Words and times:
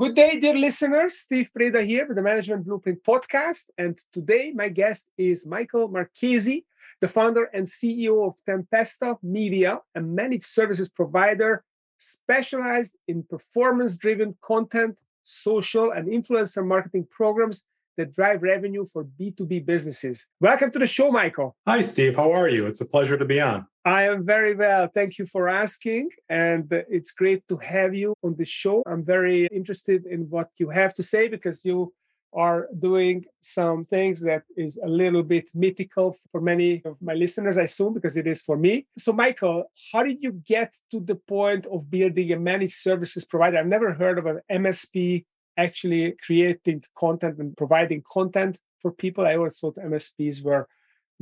Good 0.00 0.14
day, 0.14 0.40
dear 0.40 0.54
listeners. 0.54 1.18
Steve 1.18 1.50
Preda 1.54 1.84
here 1.84 2.06
with 2.06 2.16
the 2.16 2.22
Management 2.22 2.64
Blueprint 2.64 3.04
podcast. 3.04 3.64
And 3.76 4.00
today, 4.14 4.50
my 4.50 4.70
guest 4.70 5.10
is 5.18 5.46
Michael 5.46 5.88
Marchese, 5.88 6.64
the 7.02 7.06
founder 7.06 7.50
and 7.52 7.66
CEO 7.66 8.26
of 8.26 8.36
Tempesta 8.48 9.18
Media, 9.22 9.80
a 9.94 10.00
managed 10.00 10.46
services 10.46 10.88
provider 10.88 11.64
specialized 11.98 12.96
in 13.08 13.24
performance 13.24 13.98
driven 13.98 14.38
content, 14.40 14.98
social, 15.22 15.90
and 15.90 16.08
influencer 16.08 16.66
marketing 16.66 17.06
programs 17.10 17.66
that 17.96 18.12
drive 18.12 18.42
revenue 18.42 18.84
for 18.84 19.04
B2B 19.04 19.66
businesses. 19.66 20.28
Welcome 20.40 20.70
to 20.72 20.78
the 20.78 20.86
show, 20.86 21.10
Michael. 21.10 21.56
Hi, 21.66 21.80
Steve. 21.80 22.16
How 22.16 22.32
are 22.32 22.48
you? 22.48 22.66
It's 22.66 22.80
a 22.80 22.86
pleasure 22.86 23.16
to 23.16 23.24
be 23.24 23.40
on. 23.40 23.66
I 23.84 24.04
am 24.04 24.26
very 24.26 24.54
well. 24.54 24.88
Thank 24.92 25.18
you 25.18 25.26
for 25.26 25.48
asking. 25.48 26.10
And 26.28 26.66
it's 26.70 27.12
great 27.12 27.46
to 27.48 27.56
have 27.58 27.94
you 27.94 28.14
on 28.22 28.36
the 28.36 28.44
show. 28.44 28.82
I'm 28.86 29.04
very 29.04 29.46
interested 29.46 30.06
in 30.06 30.28
what 30.30 30.50
you 30.58 30.68
have 30.70 30.94
to 30.94 31.02
say 31.02 31.28
because 31.28 31.64
you 31.64 31.92
are 32.32 32.68
doing 32.78 33.24
some 33.40 33.84
things 33.84 34.20
that 34.20 34.42
is 34.56 34.78
a 34.84 34.88
little 34.88 35.22
bit 35.22 35.50
mythical 35.54 36.16
for 36.30 36.40
many 36.40 36.80
of 36.84 36.96
my 37.02 37.14
listeners, 37.14 37.58
I 37.58 37.62
assume, 37.62 37.94
because 37.94 38.16
it 38.16 38.26
is 38.26 38.42
for 38.42 38.56
me. 38.56 38.86
So, 38.96 39.12
Michael, 39.12 39.64
how 39.92 40.04
did 40.04 40.18
you 40.22 40.32
get 40.32 40.74
to 40.92 41.00
the 41.00 41.16
point 41.16 41.66
of 41.66 41.90
building 41.90 42.32
a 42.32 42.38
managed 42.38 42.74
services 42.74 43.24
provider? 43.24 43.58
I've 43.58 43.66
never 43.66 43.94
heard 43.94 44.18
of 44.18 44.26
an 44.26 44.40
MSP 44.50 45.24
actually 45.64 46.14
creating 46.24 46.82
content 46.96 47.38
and 47.38 47.56
providing 47.56 48.02
content 48.16 48.58
for 48.80 48.90
people. 48.92 49.26
I 49.26 49.36
always 49.36 49.58
thought 49.58 49.76
MSPs 49.76 50.42
were 50.44 50.66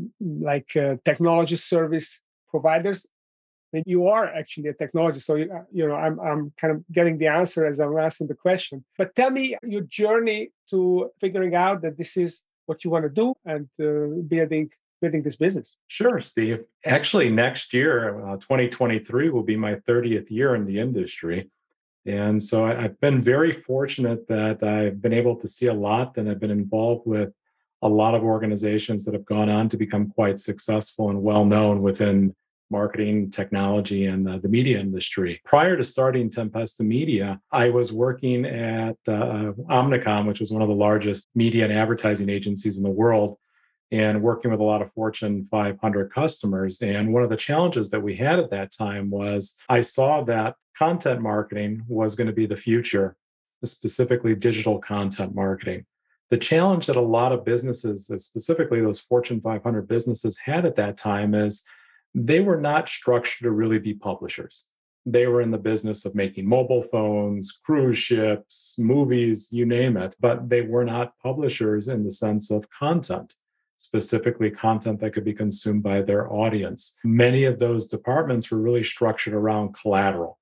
mm, 0.01 0.11
like 0.51 0.71
uh, 0.77 0.97
technology 1.05 1.57
service 1.57 2.23
providers. 2.49 3.07
And 3.73 3.85
you 3.87 4.09
are 4.09 4.27
actually 4.27 4.69
a 4.71 4.75
technologist, 4.83 5.25
so 5.29 5.35
you, 5.35 5.53
uh, 5.53 5.65
you 5.71 5.87
know 5.87 5.95
I'm 5.95 6.19
I'm 6.21 6.53
kind 6.59 6.73
of 6.75 6.79
getting 6.91 7.19
the 7.19 7.27
answer 7.27 7.67
as 7.67 7.79
I'm 7.81 7.99
asking 7.99 8.29
the 8.29 8.35
question. 8.35 8.83
But 8.97 9.15
tell 9.15 9.31
me 9.31 9.57
your 9.63 9.83
journey 9.83 10.53
to 10.71 11.11
figuring 11.21 11.55
out 11.55 11.83
that 11.83 11.99
this 11.99 12.17
is 12.17 12.45
what 12.65 12.83
you 12.83 12.91
want 12.91 13.05
to 13.05 13.11
do 13.11 13.35
and 13.45 13.69
uh, 13.79 14.23
building 14.27 14.71
building 15.01 15.23
this 15.23 15.37
business. 15.37 15.77
Sure, 15.87 16.21
Steve. 16.21 16.65
Actually, 16.85 17.29
next 17.31 17.73
year, 17.73 18.21
uh, 18.27 18.37
2023, 18.37 19.31
will 19.31 19.43
be 19.43 19.57
my 19.57 19.75
30th 19.89 20.31
year 20.31 20.55
in 20.55 20.65
the 20.65 20.79
industry. 20.79 21.51
And 22.07 22.43
so 22.43 22.65
I've 22.65 22.99
been 23.01 23.21
very 23.21 23.53
fortunate 23.53 24.27
that 24.29 24.63
I've 24.63 25.03
been 25.03 25.13
able 25.13 25.37
to 25.37 25.47
see 25.47 25.67
a 25.67 25.75
lot 25.75 26.17
and 26.17 26.31
I've 26.31 26.41
been 26.41 26.51
involved 26.51 27.07
with 27.07 27.33
a 27.83 27.89
lot 27.89 28.15
of 28.15 28.23
organizations 28.23 29.05
that 29.05 29.15
have 29.15 29.25
gone 29.25 29.49
on 29.49 29.69
to 29.69 29.77
become 29.77 30.11
quite 30.11 30.39
successful 30.39 31.11
and 31.11 31.23
well 31.23 31.45
known 31.45 31.83
within 31.83 32.35
marketing, 32.71 33.31
technology, 33.31 34.07
and 34.07 34.29
uh, 34.29 34.39
the 34.39 34.49
media 34.49 34.79
industry. 34.79 35.41
Prior 35.45 35.77
to 35.77 35.85
starting 35.85 36.29
Tempesta 36.29 36.83
Media, 36.83 37.41
I 37.51 37.71
was 37.71 37.93
working 37.93 38.45
at 38.45 38.97
uh, 39.07 39.53
Omnicom, 39.71 40.27
which 40.27 40.41
was 40.41 40.53
one 40.53 40.63
of 40.63 40.69
the 40.69 40.75
largest 40.75 41.29
media 41.35 41.65
and 41.65 41.73
advertising 41.73 42.29
agencies 42.29 42.77
in 42.77 42.83
the 42.83 42.91
world, 42.91 43.39
and 43.91 44.23
working 44.23 44.51
with 44.51 44.61
a 44.61 44.65
lot 44.65 44.83
of 44.83 44.93
Fortune 44.93 45.45
500 45.47 46.13
customers. 46.13 46.83
And 46.83 47.13
one 47.13 47.23
of 47.23 47.31
the 47.31 47.37
challenges 47.37 47.89
that 47.91 48.03
we 48.03 48.17
had 48.17 48.39
at 48.39 48.51
that 48.51 48.71
time 48.71 49.09
was 49.09 49.57
I 49.69 49.81
saw 49.81 50.23
that 50.25 50.57
content 50.79 51.21
marketing 51.21 51.83
was 51.89 52.15
going 52.15 52.27
to 52.27 52.33
be 52.33 52.47
the 52.47 52.57
future, 52.57 53.17
specifically 53.65 54.35
digital 54.35 54.79
content 54.79 55.35
marketing. 55.35 55.85
The 56.31 56.39
challenge 56.39 56.87
that 56.87 56.97
a 56.97 57.01
lot 57.01 57.33
of 57.33 57.45
businesses, 57.45 58.07
specifically 58.25 58.81
those 58.81 59.01
Fortune 59.01 59.41
500 59.41 59.89
businesses, 59.89 60.39
had 60.39 60.65
at 60.65 60.77
that 60.77 60.97
time 60.97 61.35
is 61.35 61.65
they 62.15 62.41
were 62.41 62.61
not 62.61 62.89
structured 62.89 63.45
to 63.45 63.51
really 63.51 63.79
be 63.79 63.95
publishers. 63.95 64.69
They 65.07 65.27
were 65.27 65.41
in 65.41 65.51
the 65.51 65.59
business 65.59 66.05
of 66.05 66.15
making 66.15 66.47
mobile 66.47 66.83
phones, 66.83 67.59
cruise 67.65 67.99
ships, 67.99 68.77
movies, 68.79 69.49
you 69.51 69.65
name 69.65 69.97
it, 69.97 70.15
but 70.21 70.49
they 70.49 70.61
were 70.61 70.85
not 70.85 71.19
publishers 71.23 71.89
in 71.89 72.05
the 72.05 72.11
sense 72.11 72.51
of 72.51 72.69
content 72.71 73.35
specifically 73.79 74.51
content 74.51 75.01
that 75.01 75.13
could 75.13 75.25
be 75.25 75.33
consumed 75.33 75.83
by 75.83 76.03
their 76.03 76.31
audience. 76.33 76.99
Many 77.05 77.45
of 77.45 77.59
those 77.59 77.87
departments 77.87 78.51
were 78.51 78.59
really 78.59 78.83
structured 78.83 79.35
around 79.35 79.75
collateral. 79.75 80.38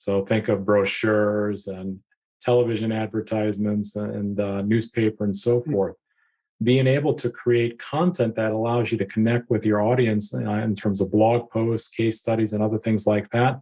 So 0.00 0.24
think 0.24 0.48
of 0.48 0.64
brochures 0.64 1.66
and 1.66 2.00
television 2.40 2.90
advertisements 2.90 3.96
and 3.96 4.40
uh, 4.40 4.62
newspaper 4.62 5.24
and 5.24 5.36
so 5.36 5.60
hmm. 5.60 5.72
forth. 5.72 5.96
Being 6.62 6.86
able 6.86 7.12
to 7.14 7.28
create 7.28 7.78
content 7.78 8.34
that 8.36 8.52
allows 8.52 8.90
you 8.90 8.96
to 8.96 9.04
connect 9.04 9.50
with 9.50 9.66
your 9.66 9.82
audience 9.82 10.34
uh, 10.34 10.38
in 10.40 10.74
terms 10.74 11.02
of 11.02 11.10
blog 11.10 11.50
posts, 11.50 11.88
case 11.88 12.18
studies, 12.18 12.54
and 12.54 12.62
other 12.62 12.78
things 12.78 13.06
like 13.06 13.28
that. 13.30 13.60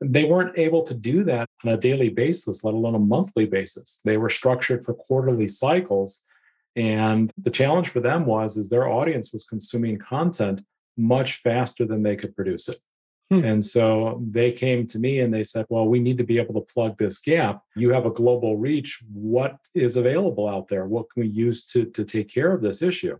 They 0.00 0.24
weren't 0.24 0.56
able 0.56 0.84
to 0.84 0.94
do 0.94 1.24
that 1.24 1.48
on 1.64 1.72
a 1.72 1.76
daily 1.76 2.08
basis, 2.08 2.62
let 2.62 2.74
alone 2.74 2.94
a 2.94 3.00
monthly 3.00 3.46
basis. 3.46 4.00
They 4.04 4.16
were 4.16 4.30
structured 4.30 4.84
for 4.84 4.94
quarterly 4.94 5.48
cycles. 5.48 6.22
And 6.76 7.32
the 7.36 7.50
challenge 7.50 7.88
for 7.88 8.00
them 8.00 8.26
was 8.26 8.56
is 8.56 8.68
their 8.68 8.88
audience 8.88 9.32
was 9.32 9.44
consuming 9.44 9.98
content 9.98 10.62
much 10.96 11.36
faster 11.36 11.84
than 11.84 12.04
they 12.04 12.14
could 12.14 12.36
produce 12.36 12.68
it. 12.68 12.78
Hmm. 13.30 13.44
And 13.44 13.64
so 13.64 14.22
they 14.30 14.52
came 14.52 14.86
to 14.88 14.98
me 14.98 15.20
and 15.20 15.32
they 15.32 15.44
said, 15.44 15.66
Well, 15.68 15.86
we 15.86 15.98
need 15.98 16.18
to 16.18 16.24
be 16.24 16.38
able 16.38 16.54
to 16.54 16.72
plug 16.72 16.98
this 16.98 17.18
gap. 17.18 17.62
You 17.74 17.90
have 17.90 18.06
a 18.06 18.10
global 18.10 18.56
reach. 18.56 19.02
What 19.12 19.56
is 19.74 19.96
available 19.96 20.48
out 20.48 20.68
there? 20.68 20.86
What 20.86 21.10
can 21.10 21.22
we 21.22 21.28
use 21.28 21.68
to, 21.70 21.86
to 21.86 22.04
take 22.04 22.28
care 22.28 22.52
of 22.52 22.60
this 22.60 22.82
issue? 22.82 23.18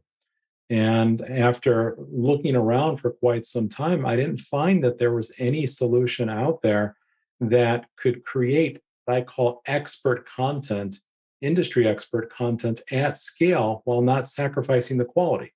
And 0.71 1.23
after 1.23 1.97
looking 1.99 2.57
around 2.57 2.99
for 2.99 3.11
quite 3.11 3.45
some 3.45 3.69
time, 3.69 4.07
I 4.07 4.17
didn't 4.17 4.41
find 4.41 4.83
that 4.85 4.99
there 4.99 5.13
was 5.13 5.33
any 5.39 5.67
solution 5.67 6.29
out 6.29 6.63
there 6.63 6.97
that 7.41 7.87
could 7.97 8.25
create 8.25 8.81
what 9.05 9.17
I 9.17 9.23
call 9.23 9.63
expert 9.67 10.27
content, 10.27 10.97
industry 11.43 11.87
expert 11.87 12.33
content 12.33 12.81
at 12.91 13.19
scale 13.19 13.83
while 13.85 14.01
not 14.01 14.27
sacrificing 14.27 14.97
the 14.97 15.05
quality. 15.05 15.53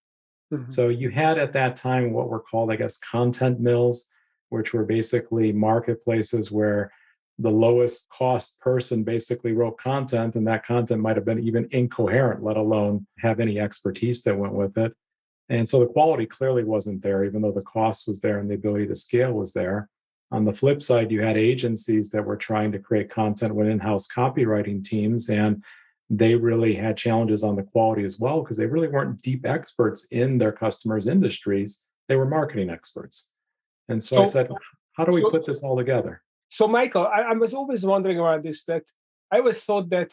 Mm-hmm. 0.53 0.71
So 0.71 0.89
you 0.89 1.11
had 1.11 1.39
at 1.39 1.53
that 1.55 1.77
time 1.77 2.13
what 2.13 2.29
were 2.29 2.41
called, 2.41 2.71
I 2.71 2.77
guess, 2.77 2.99
content 2.99 3.61
mills 3.61 4.11
which 4.51 4.73
were 4.73 4.85
basically 4.85 5.53
marketplaces 5.53 6.51
where 6.51 6.91
the 7.39 7.51
lowest 7.51 8.09
cost 8.11 8.61
person 8.61 9.05
basically 9.05 9.53
wrote 9.53 9.79
content 9.79 10.35
and 10.35 10.47
that 10.47 10.67
content 10.67 11.01
might 11.01 11.17
have 11.17 11.25
been 11.25 11.39
even 11.39 11.69
incoherent 11.71 12.43
let 12.43 12.57
alone 12.57 13.07
have 13.19 13.39
any 13.39 13.61
expertise 13.61 14.23
that 14.23 14.37
went 14.37 14.53
with 14.53 14.77
it. 14.77 14.93
And 15.49 15.67
so 15.67 15.81
the 15.81 15.87
quality 15.87 16.27
clearly 16.27 16.65
wasn't 16.65 17.03
there 17.03 17.25
even 17.25 17.43
though 17.43 17.53
the 17.53 17.63
cost 17.63 18.09
was 18.09 18.21
there 18.21 18.39
and 18.39 18.51
the 18.51 18.57
ability 18.57 18.89
to 18.89 18.95
scale 18.95 19.33
was 19.33 19.53
there. 19.53 19.89
On 20.33 20.45
the 20.45 20.53
flip 20.53 20.83
side 20.83 21.13
you 21.13 21.23
had 21.23 21.37
agencies 21.37 22.11
that 22.11 22.25
were 22.25 22.37
trying 22.37 22.73
to 22.73 22.79
create 22.79 23.11
content 23.11 23.55
with 23.55 23.69
in-house 23.69 24.09
copywriting 24.09 24.83
teams 24.83 25.31
and 25.31 25.63
they 26.11 26.35
really 26.35 26.75
had 26.75 26.97
challenges 26.97 27.45
on 27.45 27.55
the 27.55 27.63
quality 27.63 28.03
as 28.03 28.19
well 28.19 28.41
because 28.41 28.57
they 28.57 28.67
really 28.67 28.89
weren't 28.89 29.23
deep 29.23 29.47
experts 29.47 30.07
in 30.07 30.39
their 30.39 30.53
customers 30.53 31.07
industries. 31.07 31.85
They 32.09 32.17
were 32.17 32.25
marketing 32.25 32.71
experts 32.71 33.31
and 33.89 34.03
so, 34.03 34.17
so 34.17 34.23
I 34.23 34.25
said, 34.25 34.51
how 34.93 35.05
do 35.05 35.13
we 35.13 35.23
so, 35.23 35.31
put 35.31 35.47
this 35.47 35.63
all 35.63 35.77
together? 35.77 36.23
So, 36.51 36.69
Michael, 36.69 37.07
I, 37.07 37.23
I 37.23 37.33
was 37.35 37.55
always 37.55 37.85
wondering 37.85 38.19
about 38.19 38.43
this 38.43 38.65
that 38.65 38.85
I 39.31 39.39
always 39.39 39.61
thought 39.61 39.91
that 39.91 40.13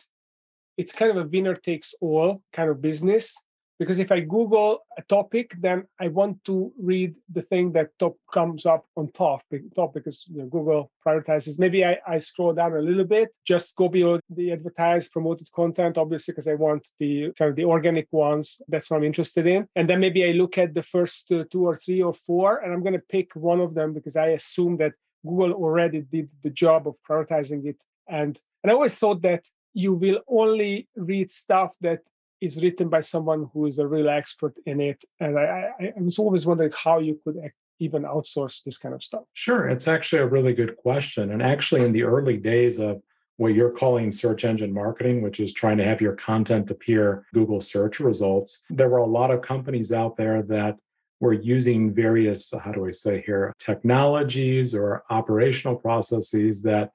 it's 0.78 0.94
kind 0.94 1.12
of 1.12 1.18
a 1.18 1.28
winner 1.28 1.56
takes 1.56 1.94
all 2.02 2.41
kind 2.52 2.69
of 2.69 2.81
business 2.81 3.36
because 3.80 4.00
if 4.00 4.12
I 4.12 4.22
Google 4.22 4.80
a 4.97 5.02
topic, 5.02 5.56
then 5.59 5.86
I 6.00 6.08
want 6.08 6.44
to 6.46 6.72
read 6.81 7.16
the 7.31 7.41
thing 7.41 7.74
that 7.74 7.90
top 8.00 8.18
comes 8.31 8.66
up 8.66 8.86
on 8.96 9.12
top, 9.12 9.41
top 9.75 9.94
because 9.94 10.25
you 10.28 10.40
know, 10.40 10.46
Google 10.46 10.91
prioritizes. 11.06 11.59
Maybe 11.59 11.84
I, 11.84 11.97
I 12.08 12.19
scroll 12.19 12.53
down 12.53 12.74
a 12.74 12.80
little 12.80 13.03
bit, 13.03 13.30
just 13.46 13.75
go 13.75 13.90
below 13.90 14.19
the 14.30 14.52
advertised 14.52 15.12
promoted 15.12 15.52
content, 15.52 15.97
obviously, 15.97 16.31
because 16.31 16.47
I 16.47 16.56
want 16.56 16.88
the 17.00 17.31
kind 17.38 17.50
of 17.50 17.56
the 17.56 17.66
organic 17.66 18.08
ones. 18.12 18.62
That's 18.68 18.90
what 18.90 18.97
I'm 18.97 19.03
interested 19.03 19.46
in. 19.46 19.68
And 19.75 19.90
then 19.90 20.00
maybe 20.00 20.25
I 20.25 20.31
look 20.31 20.57
at 20.57 20.74
the 20.74 20.84
first 20.84 21.31
uh, 21.31 21.44
two 21.52 21.66
or 21.66 21.75
three 21.75 22.02
or 22.02 22.13
four, 22.13 22.57
and 22.57 22.74
I'm 22.74 22.81
going 22.81 22.94
to 22.94 23.00
pick 23.09 23.36
one 23.36 23.59
of 23.59 23.74
them 23.74 23.94
because 23.94 24.16
I 24.16 24.28
assume 24.28 24.78
that 24.78 24.94
Google 25.25 25.53
already 25.53 26.01
did 26.01 26.30
the 26.44 26.50
job 26.50 26.88
of 26.88 26.95
prioritizing 27.07 27.66
it. 27.66 27.83
And 28.07 28.39
and 28.63 28.72
I 28.72 28.74
always 28.74 28.95
thought 28.95 29.22
that 29.24 29.44
you 29.74 29.94
will 29.94 30.22
only 30.27 30.88
read 30.95 31.30
stuff 31.30 31.75
that 31.81 32.00
is 32.45 32.62
written 32.62 32.89
by 32.89 33.01
someone 33.01 33.50
who 33.53 33.65
is 33.65 33.80
a 33.80 33.88
real 33.88 34.09
expert 34.09 34.56
in 34.65 34.80
it. 34.81 35.03
And 35.19 35.38
I, 35.39 35.71
I, 35.80 35.86
I 35.97 36.01
was 36.01 36.19
always 36.19 36.45
wondering 36.45 36.71
how 36.83 37.00
you 37.00 37.19
could 37.24 37.38
even 37.80 38.03
outsource 38.03 38.63
this 38.63 38.77
kind 38.77 38.95
of 38.95 39.03
stuff. 39.03 39.24
Sure. 39.33 39.68
It's 39.68 39.88
actually 39.88 40.21
a 40.21 40.27
really 40.27 40.53
good 40.53 40.77
question. 40.77 41.31
And 41.31 41.42
actually, 41.42 41.83
in 41.83 41.92
the 41.92 42.03
early 42.03 42.38
days 42.38 42.80
of 42.80 43.01
what 43.38 43.53
you're 43.53 43.71
calling 43.71 44.12
search 44.12 44.45
engine 44.45 44.74
marketing, 44.74 45.21
which 45.21 45.39
is 45.39 45.51
trying 45.51 45.77
to 45.77 45.83
have 45.83 46.00
your 46.00 46.15
content 46.15 46.71
appear 46.71 47.25
Google 47.33 47.59
search 47.59 48.00
results, 48.00 48.63
there 48.69 48.89
were 48.89 49.00
a 49.00 49.06
lot 49.06 49.31
of 49.31 49.41
companies 49.41 49.91
out 49.91 50.15
there 50.15 50.41
that 50.44 50.77
were 51.19 51.33
using 51.33 51.94
various, 51.94 52.53
how 52.63 52.71
do 52.71 52.86
I 52.86 52.91
say 52.91 53.24
here, 53.25 53.53
technologies 53.59 54.74
or 54.74 55.03
operational 55.09 55.75
processes 55.75 56.62
that 56.63 56.91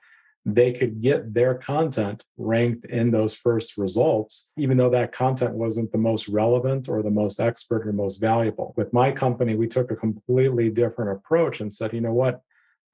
they 0.47 0.73
could 0.73 1.03
get 1.03 1.35
their 1.35 1.55
content 1.55 2.25
ranked 2.39 2.87
in 2.87 3.11
those 3.11 3.35
first 3.35 3.77
results, 3.77 4.53
even 4.57 4.77
though 4.77 4.91
that 4.91 5.13
content 5.13 5.55
wasn't 5.55 5.93
the 5.93 5.99
most 5.99 6.29
relevant 6.29 6.89
or 6.89 7.03
the 7.03 7.11
most 7.11 7.41
expert 7.41 7.87
or 7.87 7.93
most 7.93 8.17
valuable. 8.17 8.73
With 8.77 8.93
my 8.93 9.13
company, 9.13 9.55
we 9.55 9.67
took 9.67 9.91
a 9.91 9.97
completely 9.97 10.71
different 10.71 11.13
approach 11.13 11.61
and 11.61 11.71
said, 11.71 11.93
you 11.93 12.01
know 12.01 12.15
what? 12.15 12.41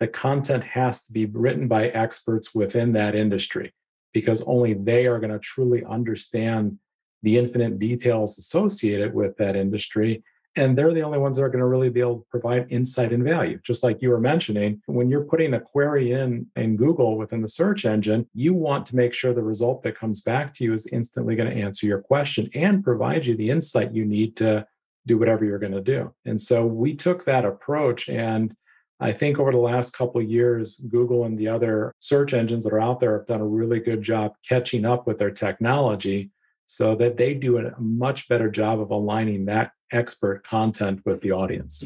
The 0.01 0.09
content 0.09 0.65
has 0.65 1.07
to 1.07 1.13
be 1.13 1.27
written 1.27 1.69
by 1.69 1.89
experts 1.89 2.55
within 2.55 2.93
that 2.93 3.15
industry 3.15 3.73
because 4.13 4.43
only 4.43 4.75
they 4.75 5.07
are 5.07 5.21
going 5.21 5.33
to 5.33 5.39
truly 5.39 5.85
understand 5.85 6.79
the 7.23 7.39
infinite 7.39 7.79
details 7.79 8.39
associated 8.39 9.15
with 9.15 9.37
that 9.37 9.57
industry 9.57 10.23
and 10.57 10.77
they're 10.77 10.95
the 10.95 11.03
only 11.03 11.19
ones 11.19 11.37
that 11.37 11.45
are 11.45 11.49
going 11.49 11.61
to 11.61 11.67
really 11.67 11.91
be 11.91 12.01
able 12.01 12.19
to 12.19 12.27
provide 12.31 12.67
insight 12.71 13.13
and 13.13 13.23
value. 13.23 13.59
Just 13.63 13.83
like 13.83 14.01
you 14.01 14.11
were 14.11 14.21
mentioning, 14.21 14.83
when 14.87 15.11
you're 15.11 15.25
putting 15.25 15.55
a 15.55 15.61
query 15.61 16.13
in 16.13 16.47
in 16.57 16.77
Google 16.77 17.17
within 17.17 17.43
the 17.43 17.49
search 17.49 17.85
engine, 17.85 18.27
you 18.35 18.55
want 18.55 18.87
to 18.87 18.97
make 18.97 19.13
sure 19.13 19.35
the 19.35 19.43
result 19.43 19.83
that 19.83 19.99
comes 19.99 20.23
back 20.23 20.55
to 20.55 20.65
you 20.65 20.73
is 20.73 20.87
instantly 20.89 21.37
going 21.37 21.51
to 21.51 21.63
answer 21.63 21.87
your 21.87 22.01
question 22.01 22.49
and 22.55 22.83
provide 22.83 23.27
you 23.27 23.37
the 23.37 23.51
insight 23.51 23.93
you 23.95 24.05
need 24.05 24.37
to 24.37 24.67
do 25.07 25.19
whatever 25.19 25.45
you're 25.45 25.59
going 25.59 25.73
to 25.73 25.81
do. 25.81 26.13
And 26.25 26.41
so 26.41 26.67
we 26.67 26.95
took 26.95 27.25
that 27.25 27.45
approach 27.45 28.09
and 28.09 28.55
I 28.99 29.13
think 29.13 29.39
over 29.39 29.53
the 29.53 29.59
last 29.59 29.93
couple 29.93 30.23
years, 30.23 30.81
Google 30.89 31.25
and 31.25 31.39
the 31.39 31.49
other 31.49 31.93
search 31.99 32.33
engines 32.33 32.65
that 32.65 32.73
are 32.73 32.81
out 32.81 32.99
there 32.99 33.19
have 33.19 33.27
done 33.27 33.43
a 33.43 33.47
really 33.47 33.79
good 33.79 34.03
job 34.03 34.33
catching 34.49 34.87
up 34.87 35.07
with 35.07 35.19
their 35.19 35.31
technology 35.31 36.31
so 36.65 36.97
that 36.97 37.17
they 37.17 37.35
do 37.35 37.59
a 37.59 37.79
much 37.79 38.27
better 38.27 38.51
job 38.51 38.81
of 38.81 38.91
aligning 38.91 39.45
that 39.45 39.73
expert 39.93 40.47
content 40.47 41.01
with 41.05 41.21
the 41.21 41.33
audience. 41.33 41.85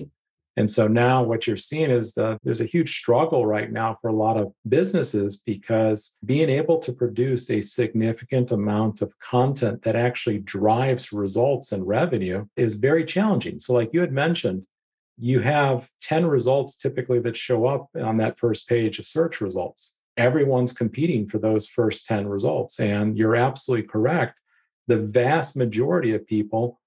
And 0.57 0.69
so 0.69 0.89
now 0.89 1.23
what 1.23 1.47
you're 1.47 1.57
seeing 1.57 1.91
is 1.91 2.13
that 2.15 2.39
there's 2.43 2.61
a 2.61 2.67
huge 2.67 2.99
struggle 2.99 3.47
right 3.47 3.71
now 3.71 3.97
for 4.01 4.09
a 4.09 4.15
lot 4.15 4.37
of 4.37 4.53
businesses 4.69 5.43
because 5.47 6.19
being 6.25 6.51
able 6.51 6.79
to 6.81 6.93
produce 6.93 7.49
a 7.51 7.61
significant 7.61 8.51
amount 8.51 9.01
of 9.01 9.19
content 9.21 9.83
that 9.83 9.97
actually 9.97 10.39
drives 10.39 11.13
results 11.13 11.73
and 11.73 11.87
revenue 11.87 12.47
is 12.57 12.75
very 12.75 13.05
challenging. 13.05 13.59
So, 13.59 13.75
like 13.75 13.91
you 13.93 14.01
had 14.01 14.13
mentioned, 14.13 14.67
you 15.17 15.41
have 15.41 15.89
10 16.01 16.27
results 16.27 16.77
typically 16.77 17.21
that 17.21 17.37
show 17.37 17.67
up 17.67 17.89
on 17.95 18.17
that 18.17 18.39
first 18.39 18.69
page 18.69 18.99
of 18.99 19.07
search 19.07 19.41
results. 19.41 19.99
Everyone's 20.17 20.73
competing 20.73 21.29
for 21.29 21.39
those 21.39 21.67
first 21.67 22.07
10 22.07 22.27
results. 22.27 22.81
And 22.81 23.17
you're 23.17 23.37
absolutely 23.37 23.87
correct. 23.87 24.39
The 24.89 24.99
vast 24.99 25.57
majority 25.57 26.15
of 26.15 26.27
people 26.27 26.80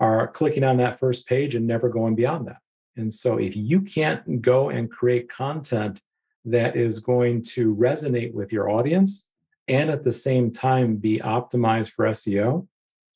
are 0.00 0.28
clicking 0.28 0.64
on 0.64 0.76
that 0.78 0.98
first 0.98 1.26
page 1.26 1.54
and 1.54 1.66
never 1.66 1.88
going 1.88 2.14
beyond 2.14 2.46
that. 2.48 2.58
And 2.96 3.12
so 3.12 3.38
if 3.38 3.56
you 3.56 3.80
can't 3.80 4.40
go 4.40 4.70
and 4.70 4.90
create 4.90 5.28
content 5.28 6.00
that 6.44 6.76
is 6.76 7.00
going 7.00 7.42
to 7.42 7.74
resonate 7.74 8.32
with 8.32 8.52
your 8.52 8.70
audience 8.70 9.28
and 9.68 9.90
at 9.90 10.04
the 10.04 10.12
same 10.12 10.50
time 10.50 10.96
be 10.96 11.18
optimized 11.18 11.90
for 11.90 12.06
SEO, 12.06 12.66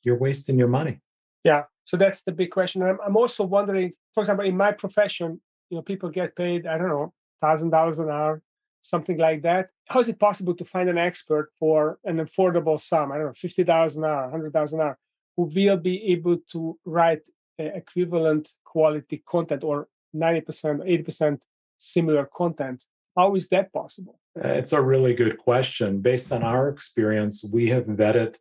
you're 0.03 0.19
wasting 0.19 0.59
your 0.59 0.69
money. 0.69 1.01
Yeah. 1.45 1.65
So 1.85 1.97
that's 1.97 2.23
the 2.23 2.33
big 2.33 2.51
question. 2.51 2.83
I'm, 2.83 2.99
I'm 3.05 3.17
also 3.17 3.45
wondering, 3.45 3.93
for 4.15 4.21
example, 4.21 4.45
in 4.45 4.57
my 4.57 4.73
profession, 4.73 5.41
you 5.71 5.77
know, 5.77 5.83
people 5.83 6.11
get 6.11 6.37
paid, 6.37 6.67
I 6.67 6.77
don't 6.77 6.89
know, 6.89 7.13
thousand 7.41 7.71
dollars 7.71 7.99
an 7.99 8.11
hour, 8.11 8.43
something 8.83 9.17
like 9.17 9.43
that. 9.43 9.71
How 9.89 10.01
is 10.01 10.09
it 10.09 10.19
possible 10.19 10.55
to 10.55 10.65
find 10.65 10.89
an 10.89 10.99
expert 10.99 11.51
for 11.59 11.99
an 12.05 12.19
affordable 12.19 12.79
sum? 12.79 13.13
I 13.13 13.17
don't 13.17 13.27
know, 13.27 13.33
fifty 13.35 13.65
thousand 13.65 14.05
an 14.05 14.11
hour, 14.11 14.31
hundred 14.31 14.53
thousand 14.53 14.81
an 14.81 14.87
hour 14.89 14.99
who 15.41 15.49
will 15.55 15.77
be 15.77 16.13
able 16.13 16.37
to 16.53 16.79
write 16.85 17.23
equivalent 17.59 18.51
quality 18.65 19.23
content 19.27 19.65
or 19.65 19.89
90%, 20.15 21.05
80% 21.05 21.41
similar 21.79 22.29
content. 22.35 22.85
How 23.17 23.35
is 23.35 23.49
that 23.49 23.73
possible? 23.73 24.19
Uh, 24.37 24.49
it's 24.49 24.73
a 24.73 24.83
really 24.83 25.15
good 25.15 25.39
question. 25.39 26.01
Based 26.01 26.33
on 26.33 26.43
our 26.43 26.69
experience, 26.69 27.45
we 27.45 27.69
have 27.71 27.85
vetted 27.85 28.37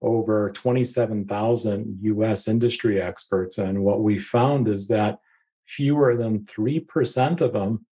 over 0.00 0.50
27,000 0.50 1.98
US 2.02 2.48
industry 2.48 3.00
experts. 3.00 3.58
And 3.58 3.82
what 3.82 4.00
we 4.00 4.18
found 4.18 4.68
is 4.68 4.88
that 4.88 5.18
fewer 5.66 6.16
than 6.16 6.40
3% 6.40 7.40
of 7.40 7.52
them 7.52 7.84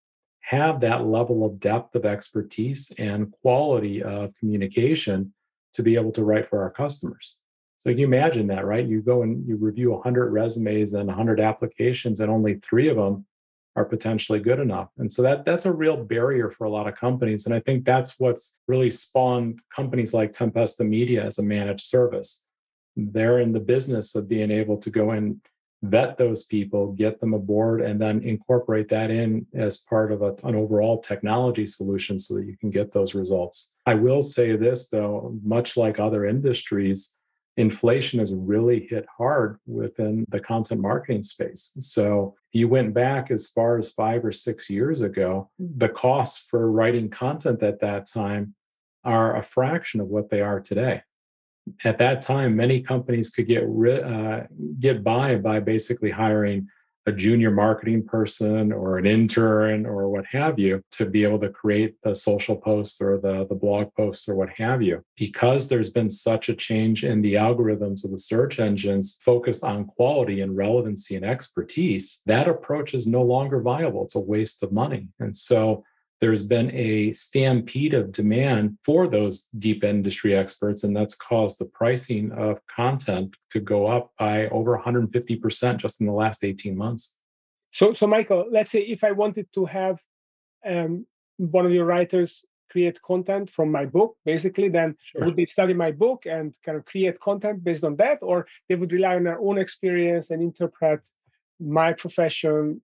have 0.42 0.80
that 0.82 1.06
level 1.06 1.44
of 1.46 1.60
depth 1.60 1.96
of 1.96 2.06
expertise 2.06 2.92
and 3.00 3.32
quality 3.42 4.04
of 4.04 4.34
communication 4.40 5.34
to 5.74 5.84
be 5.84 5.96
able 5.96 6.12
to 6.14 6.24
write 6.24 6.48
for 6.48 6.62
our 6.62 6.70
customers. 6.70 7.36
So 7.86 7.92
you 7.92 8.06
imagine 8.06 8.48
that, 8.48 8.66
right? 8.66 8.86
You 8.86 9.02
go 9.02 9.22
and 9.22 9.48
you 9.48 9.58
review 9.58 9.92
100 9.92 10.32
resumes 10.32 10.96
and 10.96 11.08
100 11.08 11.40
applications, 11.40 12.20
and 12.20 12.32
only 12.32 12.56
three 12.56 12.90
of 12.90 12.98
them 12.98 13.28
are 13.76 13.86
potentially 13.86 14.40
good 14.40 14.60
enough. 14.60 14.90
And 14.98 15.12
so 15.12 15.22
that 15.22 15.46
that's 15.46 15.68
a 15.68 15.72
real 15.72 15.98
barrier 15.98 16.50
for 16.50 16.64
a 16.64 16.70
lot 16.70 16.88
of 16.88 16.96
companies. 16.96 17.46
And 17.46 17.54
I 17.54 17.60
think 17.60 17.86
that's 17.86 18.20
what's 18.20 18.60
really 18.68 18.90
spawned 18.90 19.60
companies 19.76 20.16
like 20.16 20.32
Tempesta 20.32 20.84
Media 20.84 21.24
as 21.24 21.38
a 21.38 21.44
managed 21.44 21.86
service. 21.86 22.44
They're 22.96 23.40
in 23.40 23.52
the 23.52 23.60
business 23.60 24.16
of 24.16 24.28
being 24.28 24.50
able 24.50 24.78
to 24.78 24.90
go 24.90 25.12
and 25.12 25.40
vet 25.84 26.18
those 26.18 26.46
people, 26.46 26.94
get 26.94 27.20
them 27.20 27.36
aboard, 27.36 27.82
and 27.82 28.02
then 28.02 28.24
incorporate 28.24 28.90
that 28.90 29.12
in 29.12 29.46
as 29.54 29.80
part 29.84 30.12
of 30.12 30.24
a, 30.24 30.34
an 30.44 30.56
overall 30.56 31.00
technology 31.00 31.68
solution 31.68 32.18
so 32.18 32.34
that 32.36 32.46
you 32.46 32.58
can 32.58 32.72
get 32.72 32.92
those 32.92 33.14
results. 33.14 33.76
I 33.86 33.94
will 33.94 34.24
say 34.24 34.56
this 34.56 34.90
though, 34.90 35.38
much 35.44 35.78
like 35.78 36.00
other 36.00 36.26
industries, 36.26 37.15
inflation 37.58 38.20
has 38.20 38.34
really 38.34 38.86
hit 38.90 39.06
hard 39.18 39.60
within 39.66 40.26
the 40.30 40.40
content 40.40 40.82
marketing 40.82 41.24
space. 41.24 41.76
So 41.80 42.36
you 42.52 42.68
went 42.68 42.94
back 42.94 43.32
as 43.32 43.48
far 43.48 43.78
as 43.78 43.92
five 43.92 44.26
or 44.26 44.32
six 44.32 44.70
years 44.70 45.02
ago, 45.02 45.50
the 45.60 45.90
costs 45.90 46.46
for 46.50 46.70
writing 46.72 47.10
content 47.10 47.64
at 47.64 47.80
that 47.80 48.08
time 48.08 48.56
are 49.04 49.38
a 49.38 49.44
fraction 49.44 50.02
of 50.02 50.08
what 50.08 50.30
they 50.30 50.42
are 50.42 50.60
today. 50.60 51.02
At 51.84 51.98
that 51.98 52.22
time, 52.22 52.56
many 52.56 52.82
companies 52.82 53.32
could 53.32 53.48
get 53.48 53.64
uh, 53.64 54.44
get 54.80 55.04
by 55.04 55.36
by 55.36 55.60
basically 55.60 56.12
hiring 56.12 56.68
a 57.06 57.12
junior 57.12 57.52
marketing 57.52 58.04
person 58.04 58.72
or 58.72 58.98
an 58.98 59.06
intern 59.06 59.86
or 59.86 60.10
what 60.10 60.26
have 60.26 60.58
you 60.58 60.82
to 60.92 61.06
be 61.06 61.24
able 61.24 61.40
to 61.40 61.50
create 61.50 61.96
the 62.04 62.14
social 62.14 62.56
posts 62.56 63.00
or 63.00 63.20
the, 63.20 63.46
the 63.48 63.56
blog 63.56 63.94
posts 63.96 64.28
or 64.28 64.36
what 64.36 64.50
have 64.50 64.82
you. 64.82 65.04
Because 65.16 65.68
there's 65.68 65.92
been 65.92 66.10
such 66.10 66.50
a 66.50 66.56
change 66.56 67.04
in 67.04 67.22
the 67.22 67.36
algorithms 67.36 68.04
of 68.04 68.12
the 68.12 68.18
search 68.18 68.60
engines 68.60 69.20
focused 69.24 69.64
on 69.64 69.86
quality 69.86 70.42
and 70.42 70.58
relevancy 70.58 71.16
and 71.16 71.26
expertise, 71.26 72.22
that 72.26 72.48
approach 72.48 72.94
is 72.94 73.06
no 73.06 73.22
longer 73.22 73.62
viable. 73.62 74.04
It's 74.04 74.16
a 74.16 74.20
waste 74.20 74.64
of 74.64 74.72
money. 74.72 75.10
And 75.20 75.36
so 75.36 75.84
there's 76.26 76.42
been 76.42 76.74
a 76.74 77.14
stampede 77.14 77.94
of 77.94 78.12
demand 78.12 78.76
for 78.84 79.08
those 79.08 79.44
deep 79.60 79.84
industry 79.84 80.36
experts, 80.36 80.84
and 80.84 80.98
that's 80.98 81.14
caused 81.14 81.60
the 81.60 81.66
pricing 81.66 82.32
of 82.32 82.60
content 82.66 83.36
to 83.52 83.60
go 83.60 83.86
up 83.86 84.12
by 84.18 84.48
over 84.48 84.76
150% 84.76 85.78
just 85.78 86.02
in 86.02 86.08
the 86.08 86.12
last 86.12 86.44
18 86.44 86.76
months. 86.76 87.20
So, 87.70 87.94
so 87.94 88.08
Michael, 88.08 88.48
let's 88.50 88.72
say 88.72 88.80
if 88.80 89.04
I 89.04 89.12
wanted 89.12 89.54
to 89.54 89.66
have 89.66 90.02
um, 90.66 91.06
one 91.38 91.68
of 91.68 91.72
your 91.72 91.86
writers 91.86 92.44
create 92.72 93.00
content 93.04 93.52
from 93.52 93.72
my 93.72 93.86
book, 93.86 94.18
basically, 94.26 94.70
then 94.70 94.96
sure. 95.04 95.26
would 95.26 95.36
they 95.36 95.46
study 95.46 95.76
my 95.76 95.92
book 95.92 96.26
and 96.26 96.58
kind 96.66 96.76
of 96.76 96.86
create 96.86 97.20
content 97.20 97.64
based 97.64 97.84
on 97.84 97.98
that, 97.98 98.18
or 98.24 98.48
they 98.68 98.74
would 98.74 98.92
rely 98.92 99.16
on 99.16 99.26
their 99.26 99.40
own 99.40 99.60
experience 99.60 100.32
and 100.32 100.42
interpret 100.42 101.08
my 101.60 101.94
profession 101.94 102.82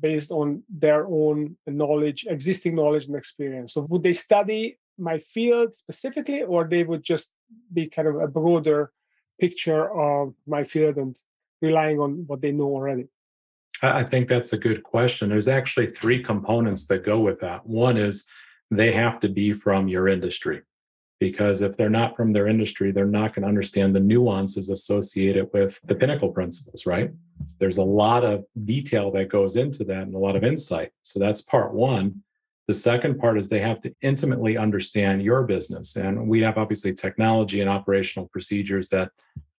based 0.00 0.30
on 0.30 0.62
their 0.68 1.06
own 1.06 1.56
knowledge, 1.66 2.26
existing 2.28 2.74
knowledge 2.74 3.06
and 3.06 3.16
experience. 3.16 3.74
So 3.74 3.82
would 3.82 4.02
they 4.02 4.12
study 4.12 4.78
my 4.98 5.18
field 5.18 5.74
specifically, 5.74 6.42
or 6.42 6.64
they 6.64 6.84
would 6.84 7.02
just 7.02 7.32
be 7.72 7.86
kind 7.86 8.08
of 8.08 8.16
a 8.16 8.28
broader 8.28 8.92
picture 9.40 9.90
of 9.90 10.34
my 10.46 10.64
field 10.64 10.96
and 10.96 11.16
relying 11.60 11.98
on 11.98 12.24
what 12.26 12.40
they 12.40 12.52
know 12.52 12.66
already? 12.66 13.06
I 13.82 14.04
think 14.04 14.28
that's 14.28 14.52
a 14.52 14.58
good 14.58 14.82
question. 14.82 15.28
There's 15.28 15.48
actually 15.48 15.90
three 15.90 16.22
components 16.22 16.86
that 16.88 17.04
go 17.04 17.18
with 17.20 17.40
that. 17.40 17.66
One 17.66 17.96
is 17.96 18.26
they 18.70 18.92
have 18.92 19.18
to 19.20 19.28
be 19.28 19.52
from 19.52 19.88
your 19.88 20.08
industry 20.08 20.62
because 21.20 21.62
if 21.62 21.76
they're 21.76 21.88
not 21.88 22.16
from 22.16 22.32
their 22.32 22.48
industry, 22.48 22.90
they're 22.92 23.06
not 23.06 23.34
going 23.34 23.42
to 23.42 23.48
understand 23.48 23.94
the 23.94 24.00
nuances 24.00 24.68
associated 24.68 25.48
with 25.52 25.78
the 25.84 25.94
pinnacle 25.94 26.30
principles, 26.30 26.86
right? 26.86 27.10
There's 27.58 27.78
a 27.78 27.84
lot 27.84 28.24
of 28.24 28.44
detail 28.64 29.10
that 29.12 29.28
goes 29.28 29.56
into 29.56 29.84
that 29.84 30.02
and 30.02 30.14
a 30.14 30.18
lot 30.18 30.36
of 30.36 30.44
insight. 30.44 30.90
So 31.02 31.20
that's 31.20 31.40
part 31.40 31.72
one. 31.72 32.22
The 32.66 32.74
second 32.74 33.18
part 33.18 33.38
is 33.38 33.48
they 33.48 33.60
have 33.60 33.80
to 33.82 33.94
intimately 34.02 34.56
understand 34.56 35.22
your 35.22 35.42
business. 35.44 35.96
And 35.96 36.26
we 36.26 36.40
have 36.42 36.58
obviously 36.58 36.94
technology 36.94 37.60
and 37.60 37.70
operational 37.70 38.28
procedures 38.28 38.88
that 38.88 39.10